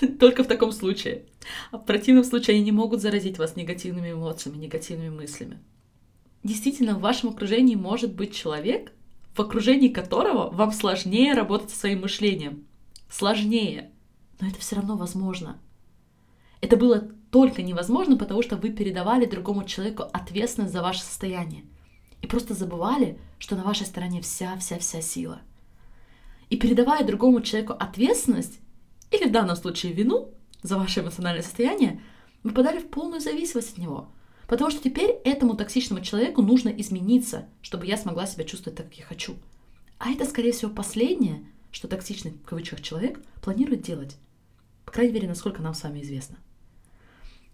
только 0.18 0.42
в 0.42 0.48
таком 0.48 0.72
случае. 0.72 1.26
А 1.70 1.78
в 1.78 1.84
противном 1.84 2.25
случае 2.25 2.56
они 2.56 2.64
не 2.64 2.72
могут 2.72 3.00
заразить 3.00 3.38
вас 3.38 3.54
негативными 3.54 4.10
эмоциями, 4.10 4.56
негативными 4.56 5.10
мыслями. 5.10 5.60
Действительно, 6.42 6.96
в 6.96 7.02
вашем 7.02 7.28
окружении 7.28 7.76
может 7.76 8.16
быть 8.16 8.34
человек, 8.34 8.92
в 9.32 9.40
окружении 9.40 9.90
которого 9.90 10.50
вам 10.50 10.72
сложнее 10.72 11.34
работать 11.34 11.70
со 11.70 11.76
своим 11.76 12.00
мышлением. 12.00 12.66
Сложнее. 13.08 13.92
Но 14.40 14.48
это 14.48 14.58
все 14.58 14.75
равно 14.75 14.96
возможно. 14.96 15.60
Это 16.60 16.76
было 16.76 17.12
только 17.30 17.62
невозможно, 17.62 18.16
потому 18.16 18.42
что 18.42 18.56
вы 18.56 18.70
передавали 18.70 19.25
другому 19.25 19.62
человеку 19.66 20.02
ответственность 20.12 20.72
за 20.72 20.82
ваше 20.82 21.02
состояние. 21.02 21.62
И 22.26 22.28
просто 22.28 22.54
забывали, 22.54 23.21
что 23.38 23.54
на 23.54 23.62
вашей 23.62 23.87
стороне 23.87 24.21
вся-вся-вся 24.21 25.00
сила. 25.00 25.42
И 26.50 26.56
передавая 26.56 27.04
другому 27.04 27.40
человеку 27.40 27.75
ответственность, 27.75 28.59
или 29.12 29.28
в 29.28 29.30
данном 29.30 29.54
случае 29.54 29.92
вину 29.92 30.35
за 30.61 30.76
ваше 30.76 31.02
эмоциональное 31.02 31.45
состояние, 31.45 32.02
вы 32.42 32.50
подали 32.50 32.80
в 32.80 32.88
полную 32.88 33.21
зависимость 33.21 33.75
от 33.75 33.78
него. 33.78 34.09
Потому 34.49 34.73
что 34.73 34.83
теперь 34.83 35.11
этому 35.23 35.54
токсичному 35.54 36.02
человеку 36.02 36.42
нужно 36.42 36.71
измениться, 36.71 37.47
чтобы 37.62 37.87
я 37.87 37.97
смогла 37.97 38.26
себя 38.26 38.42
чувствовать 38.42 38.76
так, 38.76 38.87
как 38.88 38.99
я 38.99 39.04
хочу. 39.04 39.37
А 39.99 40.11
это, 40.11 40.25
скорее 40.25 40.50
всего, 40.50 40.73
последнее, 40.73 41.47
что 41.71 41.87
токсичный, 41.87 42.33
в 42.33 42.45
кавычках, 42.45 42.83
человек 42.83 43.21
планирует 43.40 43.83
делать. 43.83 44.16
По 44.85 44.90
крайней 44.90 45.12
мере, 45.12 45.28
насколько 45.28 45.62
нам 45.62 45.75
с 45.75 45.85
вами 45.85 46.02
известно. 46.02 46.38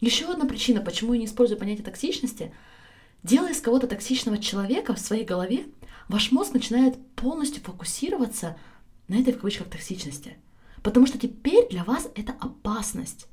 Еще 0.01 0.33
одна 0.33 0.47
причина, 0.47 0.81
почему 0.81 1.13
я 1.13 1.19
не 1.21 1.27
использую 1.27 1.59
понятие 1.59 1.85
токсичности, 1.85 2.55
делая 3.23 3.53
из 3.53 3.61
кого-то 3.61 3.87
токсичного 3.87 4.39
человека 4.39 4.95
в 4.95 4.99
своей 4.99 5.25
голове, 5.25 5.67
ваш 6.09 6.33
мозг 6.33 6.55
начинает 6.55 6.99
полностью 7.15 7.63
фокусироваться 7.63 8.57
на 9.09 9.17
этой 9.17 9.33
в 9.33 9.39
кавычках 9.39 9.69
токсичности. 9.69 10.37
Потому 10.83 11.07
что 11.07 11.19
теперь 11.19 11.69
для 11.69 11.85
вас 11.85 12.09
это 12.15 12.33
опасность. 12.41 13.27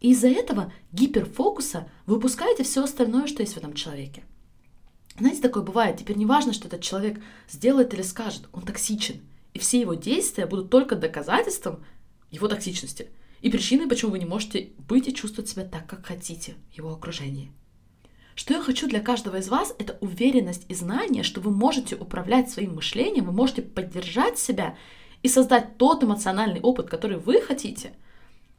И 0.00 0.10
из-за 0.10 0.28
этого 0.28 0.72
гиперфокуса 0.92 1.88
вы 2.06 2.16
упускаете 2.16 2.62
все 2.62 2.84
остальное, 2.84 3.26
что 3.26 3.42
есть 3.42 3.54
в 3.54 3.58
этом 3.58 3.74
человеке. 3.74 4.24
Знаете, 5.18 5.40
такое 5.40 5.62
бывает. 5.62 5.96
Теперь 5.96 6.16
не 6.16 6.26
важно, 6.26 6.52
что 6.52 6.68
этот 6.68 6.82
человек 6.82 7.20
сделает 7.48 7.94
или 7.94 8.02
скажет. 8.02 8.48
Он 8.52 8.62
токсичен. 8.62 9.22
И 9.54 9.58
все 9.58 9.80
его 9.80 9.94
действия 9.94 10.46
будут 10.46 10.70
только 10.70 10.96
доказательством 10.96 11.84
его 12.30 12.48
токсичности. 12.48 13.10
И 13.40 13.50
причиной, 13.50 13.86
почему 13.86 14.10
вы 14.10 14.18
не 14.18 14.26
можете 14.26 14.70
быть 14.88 15.08
и 15.08 15.14
чувствовать 15.14 15.48
себя 15.48 15.64
так, 15.64 15.86
как 15.86 16.04
хотите 16.04 16.56
в 16.70 16.76
его 16.76 16.92
окружении. 16.92 17.50
Что 18.36 18.52
я 18.52 18.60
хочу 18.60 18.86
для 18.86 19.00
каждого 19.00 19.36
из 19.38 19.48
вас, 19.48 19.74
это 19.78 19.96
уверенность 20.02 20.66
и 20.68 20.74
знание, 20.74 21.22
что 21.22 21.40
вы 21.40 21.50
можете 21.50 21.96
управлять 21.96 22.50
своим 22.50 22.74
мышлением, 22.74 23.24
вы 23.24 23.32
можете 23.32 23.62
поддержать 23.62 24.38
себя 24.38 24.76
и 25.22 25.28
создать 25.28 25.78
тот 25.78 26.04
эмоциональный 26.04 26.60
опыт, 26.60 26.88
который 26.88 27.16
вы 27.16 27.40
хотите, 27.40 27.94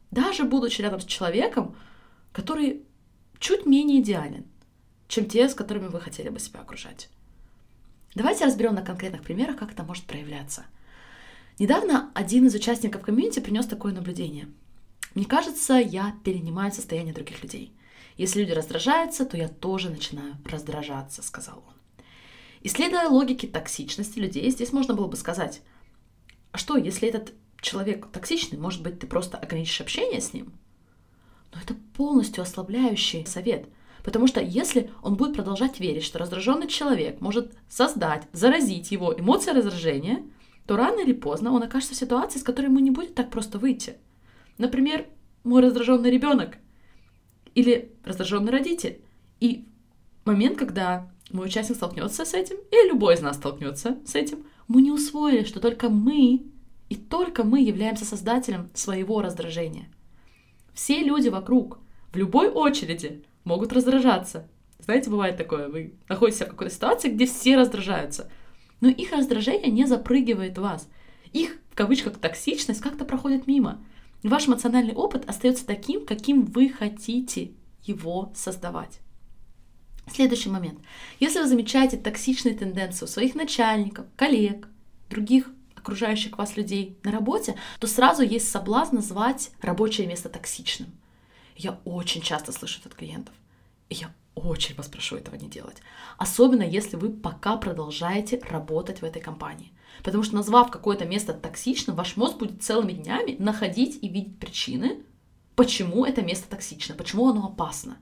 даже 0.10 0.46
будучи 0.46 0.81
рядом 0.81 1.00
с 1.00 1.05
человеком, 1.05 1.75
который 2.31 2.81
чуть 3.39 3.67
менее 3.67 4.01
идеален, 4.01 4.46
чем 5.07 5.25
те, 5.25 5.48
с 5.48 5.53
которыми 5.53 5.89
вы 5.89 6.01
хотели 6.01 6.29
бы 6.29 6.39
себя 6.39 6.62
окружать. 6.62 7.10
Давайте 8.15 8.46
разберем 8.46 8.74
на 8.74 8.81
конкретных 8.81 9.22
примерах, 9.22 9.57
как 9.57 9.72
это 9.72 9.84
может 9.84 10.05
проявляться. 10.05 10.65
Недавно 11.60 12.10
один 12.15 12.48
из 12.48 12.55
участников 12.55 13.03
комьюнити 13.03 13.41
принес 13.41 13.67
такое 13.67 13.93
наблюдение. 13.93 14.48
Мне 15.13 15.25
кажется, 15.25 15.75
я 15.75 16.15
перенимаю 16.24 16.72
состояние 16.72 17.13
других 17.13 17.43
людей. 17.43 17.76
Если 18.17 18.41
люди 18.41 18.51
раздражаются, 18.51 19.25
то 19.25 19.38
я 19.38 19.47
тоже 19.47 19.89
начинаю 19.89 20.36
раздражаться, 20.45 21.21
сказал 21.21 21.63
он. 21.67 21.74
Исследуя 22.62 23.07
логики 23.07 23.45
токсичности 23.45 24.19
людей, 24.19 24.50
здесь 24.50 24.74
можно 24.74 24.93
было 24.95 25.07
бы 25.07 25.15
сказать, 25.15 25.62
а 26.51 26.57
что, 26.57 26.75
если 26.77 27.07
этот 27.07 27.33
человек 27.62 28.07
токсичный, 28.07 28.57
может 28.57 28.81
быть, 28.81 29.00
ты 29.00 29.07
просто 29.07 29.38
ограничишь 29.38 29.81
общение 29.81 30.19
с 30.19 30.33
ним? 30.33 30.53
Но 31.53 31.62
это 31.62 31.75
полностью 31.95 32.41
ослабляющий 32.41 33.25
совет. 33.25 33.67
Потому 34.03 34.27
что 34.27 34.41
если 34.41 34.89
он 35.03 35.15
будет 35.15 35.36
продолжать 35.36 35.79
верить, 35.79 36.03
что 36.03 36.17
раздраженный 36.17 36.67
человек 36.67 37.21
может 37.21 37.53
создать, 37.69 38.27
заразить 38.31 38.91
его 38.91 39.13
эмоции 39.17 39.51
раздражения, 39.51 40.24
то 40.65 40.77
рано 40.77 41.01
или 41.01 41.13
поздно 41.13 41.51
он 41.51 41.63
окажется 41.63 41.93
в 41.93 41.97
ситуации, 41.97 42.39
с 42.39 42.43
которой 42.43 42.67
ему 42.67 42.79
не 42.79 42.91
будет 42.91 43.15
так 43.15 43.29
просто 43.29 43.59
выйти. 43.59 43.97
Например, 44.57 45.05
мой 45.43 45.62
раздраженный 45.62 46.09
ребенок 46.09 46.57
или 47.57 47.91
раздраженный 48.03 48.51
родитель. 48.51 49.01
И 49.39 49.65
момент, 50.25 50.59
когда 50.59 51.09
мой 51.31 51.47
участник 51.47 51.77
столкнется 51.77 52.23
с 52.23 52.35
этим, 52.35 52.55
или 52.69 52.89
любой 52.89 53.15
из 53.15 53.21
нас 53.21 53.37
столкнется 53.37 53.97
с 54.05 54.13
этим, 54.13 54.45
мы 54.67 54.83
не 54.83 54.91
усвоили, 54.91 55.43
что 55.43 55.59
только 55.59 55.89
мы 55.89 56.43
и 56.87 56.95
только 56.95 57.43
мы 57.43 57.61
являемся 57.61 58.05
создателем 58.05 58.69
своего 58.75 59.23
раздражения. 59.23 59.89
Все 60.75 61.01
люди 61.01 61.29
вокруг 61.29 61.79
в 62.13 62.17
любой 62.17 62.47
очереди 62.49 63.23
могут 63.43 63.73
раздражаться. 63.73 64.47
Знаете, 64.77 65.09
бывает 65.09 65.35
такое, 65.35 65.67
вы 65.67 65.95
находитесь 66.07 66.41
в 66.41 66.49
какой-то 66.49 66.75
ситуации, 66.75 67.09
где 67.09 67.25
все 67.25 67.57
раздражаются, 67.57 68.29
но 68.81 68.89
их 68.89 69.11
раздражение 69.11 69.71
не 69.71 69.87
запрыгивает 69.87 70.59
вас. 70.59 70.87
Их, 71.33 71.57
в 71.71 71.75
кавычках, 71.75 72.19
токсичность 72.19 72.81
как-то 72.81 73.03
проходит 73.03 73.47
мимо. 73.47 73.83
Ваш 74.24 74.47
эмоциональный 74.47 74.93
опыт 74.93 75.29
остается 75.29 75.65
таким, 75.65 76.05
каким 76.05 76.45
вы 76.45 76.69
хотите 76.69 77.51
его 77.83 78.31
создавать. 78.36 79.00
Следующий 80.12 80.50
момент. 80.50 80.79
Если 81.19 81.39
вы 81.39 81.47
замечаете 81.47 81.97
токсичные 81.97 82.55
тенденции 82.55 83.05
у 83.05 83.07
своих 83.07 83.36
начальников, 83.36 84.05
коллег, 84.15 84.67
других 85.09 85.50
окружающих 85.75 86.38
вас 86.38 86.57
людей 86.57 86.97
на 87.03 87.12
работе, 87.12 87.55
то 87.79 87.88
сразу 87.88 88.24
есть 88.24 88.50
соблазн 88.50 88.95
назвать 88.95 89.51
рабочее 89.62 90.07
место 90.07 90.29
токсичным. 90.29 90.89
Я 91.55 91.79
очень 91.86 92.21
часто 92.21 92.51
слышу 92.51 92.79
это 92.79 92.89
от 92.89 92.95
клиентов. 92.95 93.33
И 93.89 93.95
я 93.95 94.13
очень 94.36 94.75
вас 94.75 94.88
прошу 94.88 95.15
этого 95.15 95.36
не 95.36 95.47
делать. 95.47 95.77
Особенно 96.17 96.63
если 96.63 96.95
вы 96.95 97.09
пока 97.09 97.57
продолжаете 97.57 98.39
работать 98.50 99.01
в 99.01 99.05
этой 99.05 99.21
компании. 99.21 99.71
Потому 100.04 100.24
что 100.24 100.36
назвав 100.36 100.72
какое-то 100.72 101.06
место 101.06 101.34
токсичным, 101.34 101.96
ваш 101.96 102.18
мозг 102.18 102.38
будет 102.38 102.63
целыми 102.63 102.94
днями 102.94 103.36
находить 103.39 104.00
и 104.01 104.08
видеть 104.08 104.39
причины, 104.39 105.04
почему 105.56 106.06
это 106.06 106.22
место 106.22 106.50
токсично, 106.50 106.96
почему 106.96 107.30
оно 107.30 107.46
опасно. 107.46 107.98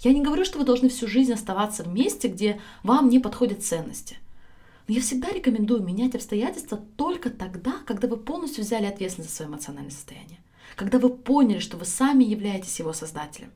Я 0.00 0.12
не 0.12 0.22
говорю, 0.22 0.44
что 0.44 0.58
вы 0.58 0.64
должны 0.64 0.88
всю 0.88 1.06
жизнь 1.06 1.32
оставаться 1.32 1.84
в 1.84 1.88
месте, 1.88 2.28
где 2.28 2.60
вам 2.82 3.08
не 3.08 3.18
подходят 3.18 3.64
ценности. 3.64 4.16
Но 4.88 4.94
я 4.94 5.00
всегда 5.00 5.30
рекомендую 5.30 5.82
менять 5.82 6.14
обстоятельства 6.14 6.78
только 6.96 7.30
тогда, 7.30 7.74
когда 7.86 8.08
вы 8.08 8.16
полностью 8.16 8.64
взяли 8.64 8.86
ответственность 8.86 9.30
за 9.30 9.36
свое 9.36 9.50
эмоциональное 9.50 9.90
состояние. 9.90 10.38
Когда 10.74 10.98
вы 10.98 11.10
поняли, 11.10 11.58
что 11.58 11.76
вы 11.76 11.84
сами 11.84 12.24
являетесь 12.24 12.78
его 12.78 12.92
создателем. 12.92 13.52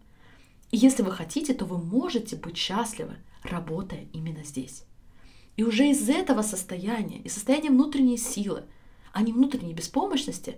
И 0.70 0.76
если 0.76 1.02
вы 1.02 1.12
хотите, 1.12 1.54
то 1.54 1.64
вы 1.64 1.78
можете 1.78 2.36
быть 2.36 2.56
счастливы, 2.56 3.16
работая 3.42 4.06
именно 4.12 4.44
здесь. 4.44 4.84
И 5.56 5.62
уже 5.62 5.88
из 5.88 6.08
этого 6.08 6.42
состояния, 6.42 7.18
из 7.18 7.34
состояния 7.34 7.70
внутренней 7.70 8.16
силы, 8.16 8.64
а 9.12 9.22
не 9.22 9.32
внутренней 9.32 9.74
беспомощности, 9.74 10.56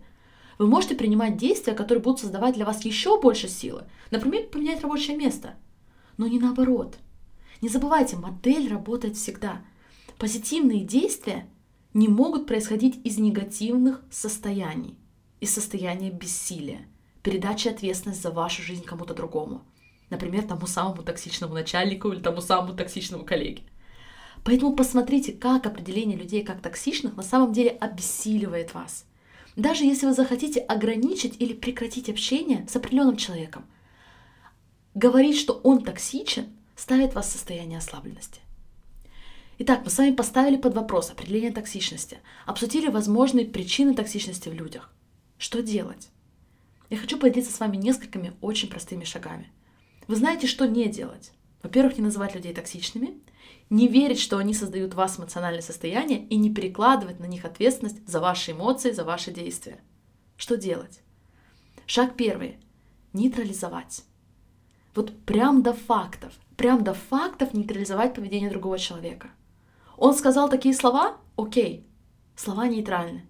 вы 0.58 0.66
можете 0.66 0.94
принимать 0.94 1.36
действия, 1.36 1.74
которые 1.74 2.02
будут 2.02 2.20
создавать 2.20 2.54
для 2.54 2.64
вас 2.64 2.84
еще 2.84 3.20
больше 3.20 3.48
силы. 3.48 3.84
Например, 4.10 4.44
поменять 4.44 4.80
рабочее 4.80 5.16
место. 5.16 5.56
Но 6.16 6.26
не 6.26 6.38
наоборот. 6.38 6.96
Не 7.60 7.68
забывайте, 7.68 8.16
модель 8.16 8.68
работает 8.70 9.16
всегда– 9.16 9.62
Позитивные 10.18 10.80
действия 10.80 11.46
не 11.92 12.08
могут 12.08 12.46
происходить 12.46 12.98
из 13.04 13.18
негативных 13.18 14.02
состояний, 14.10 14.96
из 15.40 15.52
состояния 15.52 16.10
бессилия, 16.10 16.86
передачи 17.22 17.68
ответственности 17.68 18.22
за 18.22 18.30
вашу 18.30 18.62
жизнь 18.62 18.82
кому-то 18.82 19.12
другому. 19.12 19.62
Например, 20.08 20.42
тому 20.42 20.66
самому 20.66 21.02
токсичному 21.02 21.52
начальнику 21.52 22.12
или 22.12 22.20
тому 22.20 22.40
самому 22.40 22.74
токсичному 22.74 23.26
коллеге. 23.26 23.64
Поэтому 24.46 24.76
посмотрите, 24.76 25.32
как 25.32 25.66
определение 25.66 26.16
людей 26.16 26.44
как 26.44 26.62
токсичных 26.62 27.16
на 27.16 27.24
самом 27.24 27.52
деле 27.52 27.70
обессиливает 27.70 28.74
вас. 28.74 29.04
Даже 29.56 29.84
если 29.84 30.06
вы 30.06 30.12
захотите 30.12 30.60
ограничить 30.60 31.34
или 31.40 31.52
прекратить 31.52 32.08
общение 32.08 32.64
с 32.68 32.76
определенным 32.76 33.16
человеком, 33.16 33.66
говорить, 34.94 35.36
что 35.36 35.54
он 35.64 35.82
токсичен, 35.82 36.46
ставит 36.76 37.12
вас 37.12 37.26
в 37.26 37.32
состояние 37.32 37.78
ослабленности. 37.78 38.40
Итак, 39.58 39.80
мы 39.82 39.90
с 39.90 39.98
вами 39.98 40.14
поставили 40.14 40.56
под 40.56 40.74
вопрос 40.76 41.10
определение 41.10 41.50
токсичности, 41.50 42.18
обсудили 42.44 42.86
возможные 42.86 43.46
причины 43.46 43.96
токсичности 43.96 44.48
в 44.48 44.54
людях. 44.54 44.92
Что 45.38 45.60
делать? 45.60 46.10
Я 46.88 46.98
хочу 46.98 47.18
поделиться 47.18 47.52
с 47.52 47.58
вами 47.58 47.78
несколькими 47.78 48.32
очень 48.40 48.68
простыми 48.68 49.02
шагами. 49.02 49.50
Вы 50.06 50.14
знаете, 50.14 50.46
что 50.46 50.68
не 50.68 50.86
делать. 50.86 51.32
Во-первых, 51.66 51.98
не 51.98 52.04
называть 52.04 52.34
людей 52.34 52.54
токсичными, 52.54 53.18
не 53.70 53.88
верить, 53.88 54.20
что 54.20 54.38
они 54.38 54.54
создают 54.54 54.94
в 54.94 54.96
вас 54.96 55.18
эмоциональное 55.18 55.62
состояние 55.62 56.24
и 56.26 56.36
не 56.36 56.52
перекладывать 56.52 57.20
на 57.20 57.26
них 57.26 57.44
ответственность 57.44 58.06
за 58.06 58.20
ваши 58.20 58.52
эмоции, 58.52 58.92
за 58.92 59.04
ваши 59.04 59.32
действия. 59.32 59.80
Что 60.36 60.56
делать? 60.56 61.00
Шаг 61.86 62.16
первый. 62.16 62.58
Нейтрализовать. 63.12 64.04
Вот 64.94 65.16
прям 65.24 65.62
до 65.62 65.72
фактов, 65.72 66.32
прям 66.56 66.84
до 66.84 66.94
фактов 66.94 67.52
нейтрализовать 67.52 68.14
поведение 68.14 68.50
другого 68.50 68.78
человека– 68.78 69.28
он 69.96 70.14
сказал 70.14 70.48
такие 70.48 70.74
слова? 70.74 71.16
Окей. 71.36 71.86
Слова 72.34 72.68
нейтральны. 72.68 73.26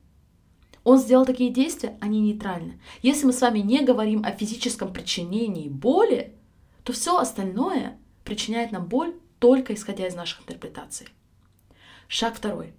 Он 0.85 0.99
сделал 0.99 1.25
такие 1.25 1.51
действия? 1.51 1.97
Они 2.01 2.21
нейтральны. 2.21 2.81
Если 3.03 3.27
мы 3.27 3.33
с 3.33 3.41
вами 3.41 3.61
не 3.61 3.85
говорим 3.85 4.25
о 4.25 4.33
физическом 4.33 4.93
причинении 4.93 5.69
боли, 5.69 6.35
то 6.83 6.93
все 6.93 7.19
остальное 7.19 7.99
причиняет 8.27 8.73
нам 8.73 8.87
боль 8.87 9.15
только 9.39 9.73
исходя 9.73 10.07
из 10.07 10.15
наших 10.15 10.43
интерпретаций. 10.43 11.09
Шаг 12.09 12.37
второй. 12.37 12.75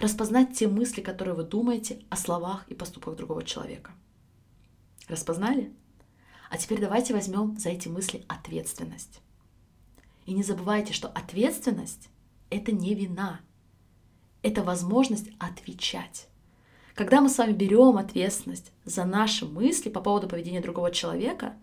Распознать 0.00 0.56
те 0.56 0.66
мысли, 0.66 1.00
которые 1.00 1.34
вы 1.34 1.44
думаете 1.44 2.04
о 2.08 2.16
словах 2.16 2.64
и 2.68 2.74
поступках 2.74 3.16
другого 3.16 3.44
человека. 3.44 3.92
Распознали? 5.08 5.72
А 6.50 6.56
теперь 6.56 6.80
давайте 6.80 7.14
возьмем 7.14 7.56
за 7.58 7.70
эти 7.70 7.88
мысли 7.88 8.24
ответственность. 8.28 9.20
И 10.26 10.32
не 10.32 10.42
забывайте, 10.42 10.92
что 10.92 11.08
ответственность 11.08 12.08
это 12.50 12.72
не 12.72 12.94
вина. 12.94 13.40
Это 14.42 14.62
возможность 14.62 15.30
отвечать. 15.38 16.28
Когда 16.94 17.20
мы 17.20 17.28
с 17.28 17.38
вами 17.38 17.52
берем 17.52 17.96
ответственность 17.96 18.72
за 18.84 19.04
наши 19.04 19.46
мысли 19.46 19.90
по 19.90 20.00
поводу 20.00 20.28
поведения 20.28 20.60
другого 20.60 20.90
человека, 20.90 21.56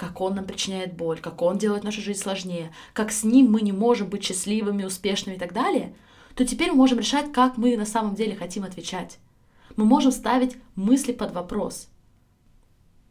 как 0.00 0.18
он 0.22 0.34
нам 0.34 0.46
причиняет 0.46 0.94
боль, 0.96 1.20
как 1.20 1.42
он 1.42 1.58
делает 1.58 1.84
нашу 1.84 2.00
жизнь 2.00 2.22
сложнее, 2.22 2.72
как 2.94 3.12
с 3.12 3.22
ним 3.22 3.52
мы 3.52 3.60
не 3.60 3.72
можем 3.72 4.08
быть 4.08 4.24
счастливыми, 4.24 4.84
успешными 4.84 5.36
и 5.36 5.38
так 5.38 5.52
далее, 5.52 5.94
то 6.34 6.46
теперь 6.46 6.70
мы 6.70 6.76
можем 6.76 7.00
решать, 7.00 7.32
как 7.32 7.58
мы 7.58 7.76
на 7.76 7.84
самом 7.84 8.14
деле 8.14 8.34
хотим 8.34 8.64
отвечать. 8.64 9.18
Мы 9.76 9.84
можем 9.84 10.10
ставить 10.10 10.56
мысли 10.74 11.12
под 11.12 11.34
вопрос. 11.34 11.88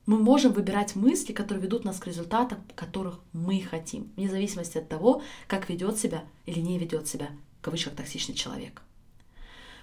Мы 0.07 0.17
можем 0.17 0.51
выбирать 0.51 0.95
мысли, 0.95 1.31
которые 1.31 1.63
ведут 1.63 1.85
нас 1.85 1.99
к 1.99 2.07
результатам, 2.07 2.63
которых 2.73 3.19
мы 3.33 3.61
хотим, 3.61 4.11
вне 4.15 4.27
зависимости 4.27 4.79
от 4.79 4.89
того, 4.89 5.21
как 5.47 5.69
ведет 5.69 5.99
себя 5.99 6.23
или 6.47 6.59
не 6.59 6.79
ведет 6.79 7.07
себя, 7.07 7.29
в 7.59 7.65
кавычках, 7.65 7.93
токсичный 7.93 8.33
человек. 8.33 8.81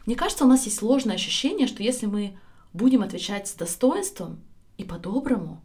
Мне 0.07 0.17
кажется, 0.17 0.45
у 0.45 0.49
нас 0.49 0.65
есть 0.65 0.79
сложное 0.79 1.15
ощущение, 1.15 1.69
что 1.69 1.85
если 1.85 2.07
мы 2.07 2.37
будем 2.73 3.03
отвечать 3.03 3.47
с 3.47 3.55
достоинством 3.55 4.41
и 4.77 4.83
по-доброму 4.83 5.63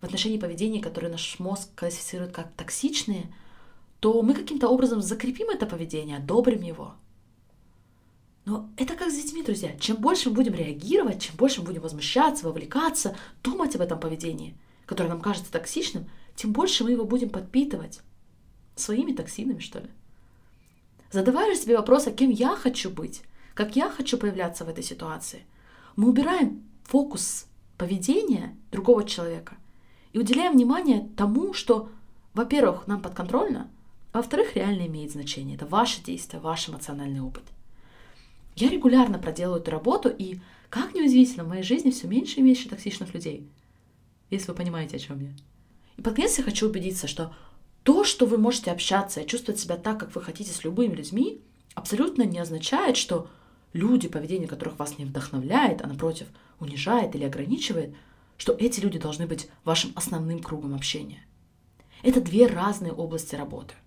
в 0.00 0.04
отношении 0.04 0.38
поведения, 0.38 0.80
которое 0.80 1.08
наш 1.08 1.38
мозг 1.38 1.68
классифицирует 1.74 2.32
как 2.32 2.52
токсичные, 2.52 3.32
то 4.00 4.22
мы 4.22 4.34
каким-то 4.34 4.68
образом 4.68 5.02
закрепим 5.02 5.50
это 5.50 5.66
поведение, 5.66 6.18
одобрим 6.18 6.62
его– 6.62 6.94
но 8.44 8.70
это 8.76 8.96
как 8.96 9.10
с 9.10 9.14
детьми, 9.14 9.42
друзья. 9.42 9.76
Чем 9.78 9.98
больше 9.98 10.30
мы 10.30 10.36
будем 10.36 10.54
реагировать, 10.54 11.22
чем 11.22 11.36
больше 11.36 11.60
мы 11.60 11.66
будем 11.66 11.82
возмущаться, 11.82 12.46
вовлекаться, 12.46 13.16
думать 13.42 13.76
об 13.76 13.82
этом 13.82 14.00
поведении, 14.00 14.56
которое 14.86 15.08
нам 15.08 15.20
кажется 15.20 15.52
токсичным, 15.52 16.10
тем 16.34 16.52
больше 16.52 16.84
мы 16.84 16.90
его 16.90 17.04
будем 17.04 17.30
подпитывать. 17.30 18.00
Своими 18.76 19.12
токсинами, 19.12 19.60
что 19.60 19.80
ли. 19.80 19.90
Задавая 21.12 21.54
же 21.54 21.60
себе 21.60 21.76
вопрос, 21.76 22.06
а 22.06 22.12
кем 22.12 22.30
я 22.30 22.56
хочу 22.56 22.88
быть, 22.90 23.22
как 23.54 23.76
я 23.76 23.90
хочу 23.90 24.16
появляться 24.16 24.64
в 24.64 24.68
этой 24.68 24.82
ситуации, 24.82 25.44
мы 25.96 26.08
убираем 26.08 26.64
фокус 26.84 27.46
поведения 27.76 28.56
другого 28.72 29.04
человека 29.04 29.56
и 30.12 30.18
уделяем 30.18 30.52
внимание 30.52 31.08
тому, 31.16 31.52
что, 31.54 31.88
во-первых, 32.34 32.86
нам 32.86 33.00
подконтрольно, 33.00 33.70
а 34.12 34.18
во-вторых, 34.18 34.56
реально 34.56 34.86
имеет 34.86 35.12
значение. 35.12 35.56
Это 35.56 35.66
ваши 35.66 36.02
действия, 36.02 36.40
ваш 36.40 36.68
эмоциональный 36.68 37.20
опыт– 37.20 37.44
я 38.56 38.68
регулярно 38.68 39.18
проделываю 39.18 39.62
эту 39.62 39.70
работу, 39.70 40.08
и, 40.08 40.38
как 40.68 40.94
неудивительно, 40.94 41.44
в 41.44 41.48
моей 41.48 41.62
жизни 41.62 41.90
все 41.90 42.06
меньше 42.06 42.40
и 42.40 42.42
меньше 42.42 42.68
токсичных 42.68 43.14
людей. 43.14 43.48
Если 44.28 44.48
вы 44.48 44.54
понимаете, 44.54 44.96
о 44.96 45.00
чем 45.00 45.20
я. 45.20 45.30
И 45.96 46.02
под 46.02 46.14
конец 46.14 46.36
я 46.38 46.44
хочу 46.44 46.68
убедиться, 46.68 47.08
что 47.08 47.34
то, 47.82 48.04
что 48.04 48.26
вы 48.26 48.36
можете 48.36 48.70
общаться 48.70 49.20
и 49.20 49.26
чувствовать 49.26 49.60
себя 49.60 49.76
так, 49.76 49.98
как 49.98 50.14
вы 50.14 50.20
хотите 50.20 50.52
с 50.52 50.62
любыми 50.62 50.94
людьми, 50.94 51.40
абсолютно 51.74 52.22
не 52.22 52.38
означает, 52.38 52.96
что 52.96 53.28
люди, 53.72 54.08
поведение 54.08 54.46
которых 54.46 54.78
вас 54.78 54.98
не 54.98 55.06
вдохновляет, 55.06 55.82
а 55.82 55.86
напротив 55.86 56.26
унижает 56.58 57.14
или 57.14 57.24
ограничивает, 57.24 57.94
что 58.40 58.56
эти 58.58 58.80
люди 58.80 58.98
должны 58.98 59.26
быть 59.26 59.50
вашим 59.64 59.92
основным 59.94 60.40
кругом 60.40 60.74
общения. 60.74 61.22
Это 62.02 62.22
две 62.22 62.46
разные 62.46 62.92
области 62.92 63.34
работы– 63.34 63.74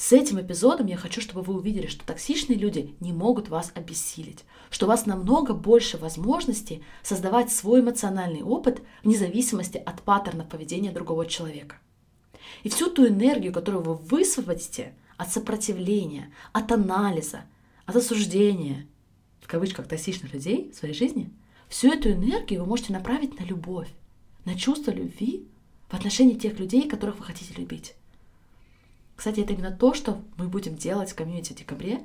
с 0.00 0.12
этим 0.12 0.40
эпизодом 0.40 0.86
я 0.86 0.96
хочу, 0.96 1.20
чтобы 1.20 1.42
вы 1.42 1.54
увидели, 1.54 1.86
что 1.86 2.06
токсичные 2.06 2.58
люди 2.58 2.96
не 3.00 3.12
могут 3.12 3.50
вас 3.50 3.70
обессилить, 3.74 4.46
что 4.70 4.86
у 4.86 4.88
вас 4.88 5.04
намного 5.04 5.52
больше 5.52 5.98
возможностей 5.98 6.82
создавать 7.02 7.52
свой 7.52 7.80
эмоциональный 7.80 8.42
опыт 8.42 8.80
вне 9.04 9.14
зависимости 9.14 9.76
от 9.76 10.00
паттерна 10.00 10.42
поведения 10.42 10.90
другого 10.90 11.26
человека. 11.26 11.76
И 12.62 12.70
всю 12.70 12.88
ту 12.88 13.06
энергию, 13.06 13.52
которую 13.52 13.82
вы 13.84 13.94
высвободите 13.94 14.94
от 15.18 15.30
сопротивления, 15.30 16.32
от 16.52 16.72
анализа, 16.72 17.42
от 17.84 17.94
осуждения, 17.94 18.86
в 19.42 19.48
кавычках, 19.48 19.86
токсичных 19.86 20.32
людей 20.32 20.70
в 20.72 20.76
своей 20.76 20.94
жизни, 20.94 21.30
всю 21.70 21.90
эту 21.92 22.10
энергию 22.10 22.60
вы 22.60 22.66
можете 22.66 22.92
направить 22.92 23.40
на 23.40 23.44
любовь, 23.44 23.88
на 24.44 24.54
чувство 24.54 24.90
любви 24.90 25.46
в 25.88 25.94
отношении 25.94 26.34
тех 26.34 26.58
людей, 26.58 26.86
которых 26.86 27.18
вы 27.18 27.24
хотите 27.24 27.54
любить. 27.54 27.94
Кстати, 29.16 29.40
это 29.40 29.54
именно 29.54 29.70
то, 29.70 29.94
что 29.94 30.20
мы 30.36 30.48
будем 30.48 30.76
делать 30.76 31.12
в 31.12 31.14
комьюнити 31.14 31.52
в 31.52 31.56
декабре. 31.56 32.00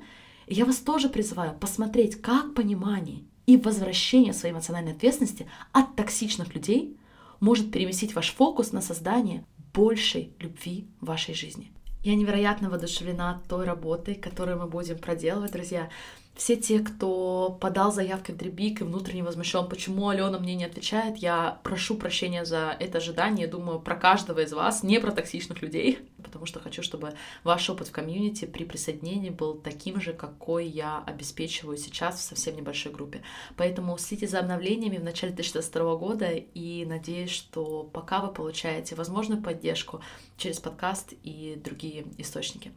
И 0.46 0.54
я 0.54 0.64
вас 0.64 0.76
тоже 0.76 1.08
призываю 1.08 1.54
посмотреть, 1.54 2.20
как 2.20 2.54
понимание 2.54 3.22
и 3.46 3.56
возвращение 3.56 4.32
своей 4.32 4.54
эмоциональной 4.54 4.92
ответственности 4.92 5.48
от 5.72 5.96
токсичных 5.96 6.54
людей 6.54 6.96
может 7.40 7.72
переместить 7.72 8.14
ваш 8.14 8.32
фокус 8.32 8.72
на 8.72 8.80
создание 8.80 9.44
большей 9.72 10.32
любви 10.38 10.86
в 11.00 11.06
вашей 11.06 11.34
жизни. 11.34 11.72
Я 12.02 12.14
невероятно 12.14 12.70
воодушевлена 12.70 13.42
той 13.48 13.64
работой, 13.64 14.14
которую 14.14 14.58
мы 14.58 14.68
будем 14.68 14.98
проделывать, 14.98 15.52
друзья. 15.52 15.88
Все 16.36 16.54
те, 16.54 16.80
кто 16.80 17.56
подал 17.62 17.90
заявки 17.90 18.30
в 18.30 18.36
Дребик 18.36 18.82
и 18.82 18.84
внутренне 18.84 19.22
возмущен, 19.22 19.66
почему 19.68 20.10
Алена 20.10 20.38
мне 20.38 20.54
не 20.54 20.66
отвечает, 20.66 21.16
я 21.16 21.60
прошу 21.62 21.96
прощения 21.96 22.44
за 22.44 22.76
это 22.78 22.98
ожидание, 22.98 23.46
думаю 23.46 23.80
про 23.80 23.96
каждого 23.96 24.40
из 24.40 24.52
вас, 24.52 24.82
не 24.82 25.00
про 25.00 25.12
токсичных 25.12 25.62
людей, 25.62 25.98
потому 26.26 26.44
что 26.44 26.60
хочу, 26.60 26.82
чтобы 26.82 27.14
ваш 27.44 27.70
опыт 27.70 27.88
в 27.88 27.92
комьюнити 27.92 28.44
при 28.44 28.64
присоединении 28.64 29.30
был 29.30 29.54
таким 29.54 30.00
же, 30.00 30.12
какой 30.12 30.66
я 30.66 31.02
обеспечиваю 31.06 31.78
сейчас 31.78 32.18
в 32.18 32.22
совсем 32.22 32.56
небольшой 32.56 32.92
группе. 32.92 33.22
Поэтому 33.56 33.96
следите 33.96 34.26
за 34.26 34.40
обновлениями 34.40 34.98
в 34.98 35.04
начале 35.04 35.32
2022 35.32 35.96
года 35.96 36.30
и 36.30 36.84
надеюсь, 36.84 37.30
что 37.30 37.88
пока 37.92 38.20
вы 38.20 38.32
получаете 38.32 38.94
возможную 38.96 39.40
поддержку 39.40 40.02
через 40.36 40.58
подкаст 40.58 41.14
и 41.22 41.58
другие 41.62 42.04
источники. 42.18 42.72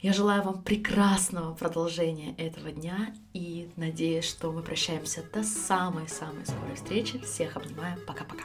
Я 0.00 0.12
желаю 0.12 0.42
вам 0.42 0.62
прекрасного 0.62 1.54
продолжения 1.54 2.34
этого 2.38 2.70
дня 2.70 3.14
и 3.34 3.68
надеюсь, 3.76 4.24
что 4.24 4.52
мы 4.52 4.62
прощаемся 4.62 5.22
до 5.32 5.42
самой-самой 5.42 6.46
скорой 6.46 6.76
встречи. 6.76 7.18
Всех 7.18 7.56
обнимаю. 7.56 7.98
Пока-пока. 8.06 8.44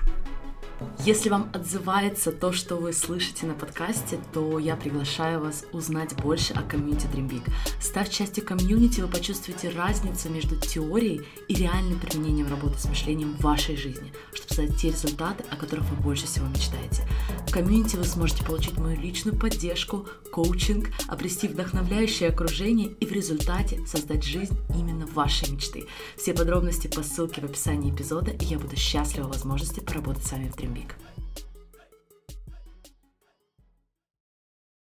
Если 1.06 1.30
вам 1.30 1.50
отзывается 1.54 2.32
то, 2.32 2.52
что 2.52 2.76
вы 2.76 2.94
слышите 2.94 3.46
на 3.46 3.54
подкасте, 3.54 4.20
то 4.34 4.60
я 4.60 4.76
приглашаю 4.76 5.40
вас 5.40 5.66
узнать 5.72 6.16
больше 6.16 6.54
о 6.54 6.62
комьюнити 6.62 7.08
Dream 7.08 7.30
Big. 7.30 7.50
Став 7.80 8.10
частью 8.10 8.46
комьюнити, 8.46 9.02
вы 9.02 9.08
почувствуете 9.08 9.70
разницу 9.70 10.30
между 10.30 10.56
теорией 10.56 11.22
и 11.48 11.56
реальным 11.56 12.00
применением 12.00 12.50
работы 12.50 12.78
с 12.80 12.86
мышлением 12.86 13.34
в 13.34 13.42
вашей 13.42 13.76
жизни, 13.76 14.12
чтобы 14.34 14.54
создать 14.54 14.78
те 14.78 14.90
результаты, 14.90 15.44
о 15.50 15.56
которых 15.56 15.86
вы 15.86 15.96
больше 15.98 16.26
всего 16.26 16.48
мечтаете. 16.48 17.08
В 17.48 17.52
комьюнити 17.52 17.96
вы 17.96 18.04
сможете 18.04 18.44
получить 18.44 18.78
мою 18.78 19.00
личную 19.00 19.38
поддержку, 19.38 20.06
коучинг, 20.32 20.90
обрести 21.08 21.48
вдохновляющее 21.48 22.30
окружение 22.30 22.90
и 23.00 23.06
в 23.06 23.12
результате 23.12 23.86
создать 23.88 24.24
жизнь 24.24 24.58
именно 24.78 25.06
вашей 25.08 25.50
мечты. 25.52 25.88
Все 26.18 26.34
подробности 26.34 26.88
по 26.88 27.02
ссылке 27.02 27.42
в 27.42 27.46
описании 27.46 27.92
эпизода, 27.94 28.32
и 28.32 28.46
я 28.46 28.60
буду 28.60 28.76
счастлива 28.76 29.28
возможности 29.28 29.80
поработать 29.80 30.26
с 30.26 30.32
вами 30.32 30.50
в 30.50 30.56
Dream 30.56 30.67
Big. 30.74 31.07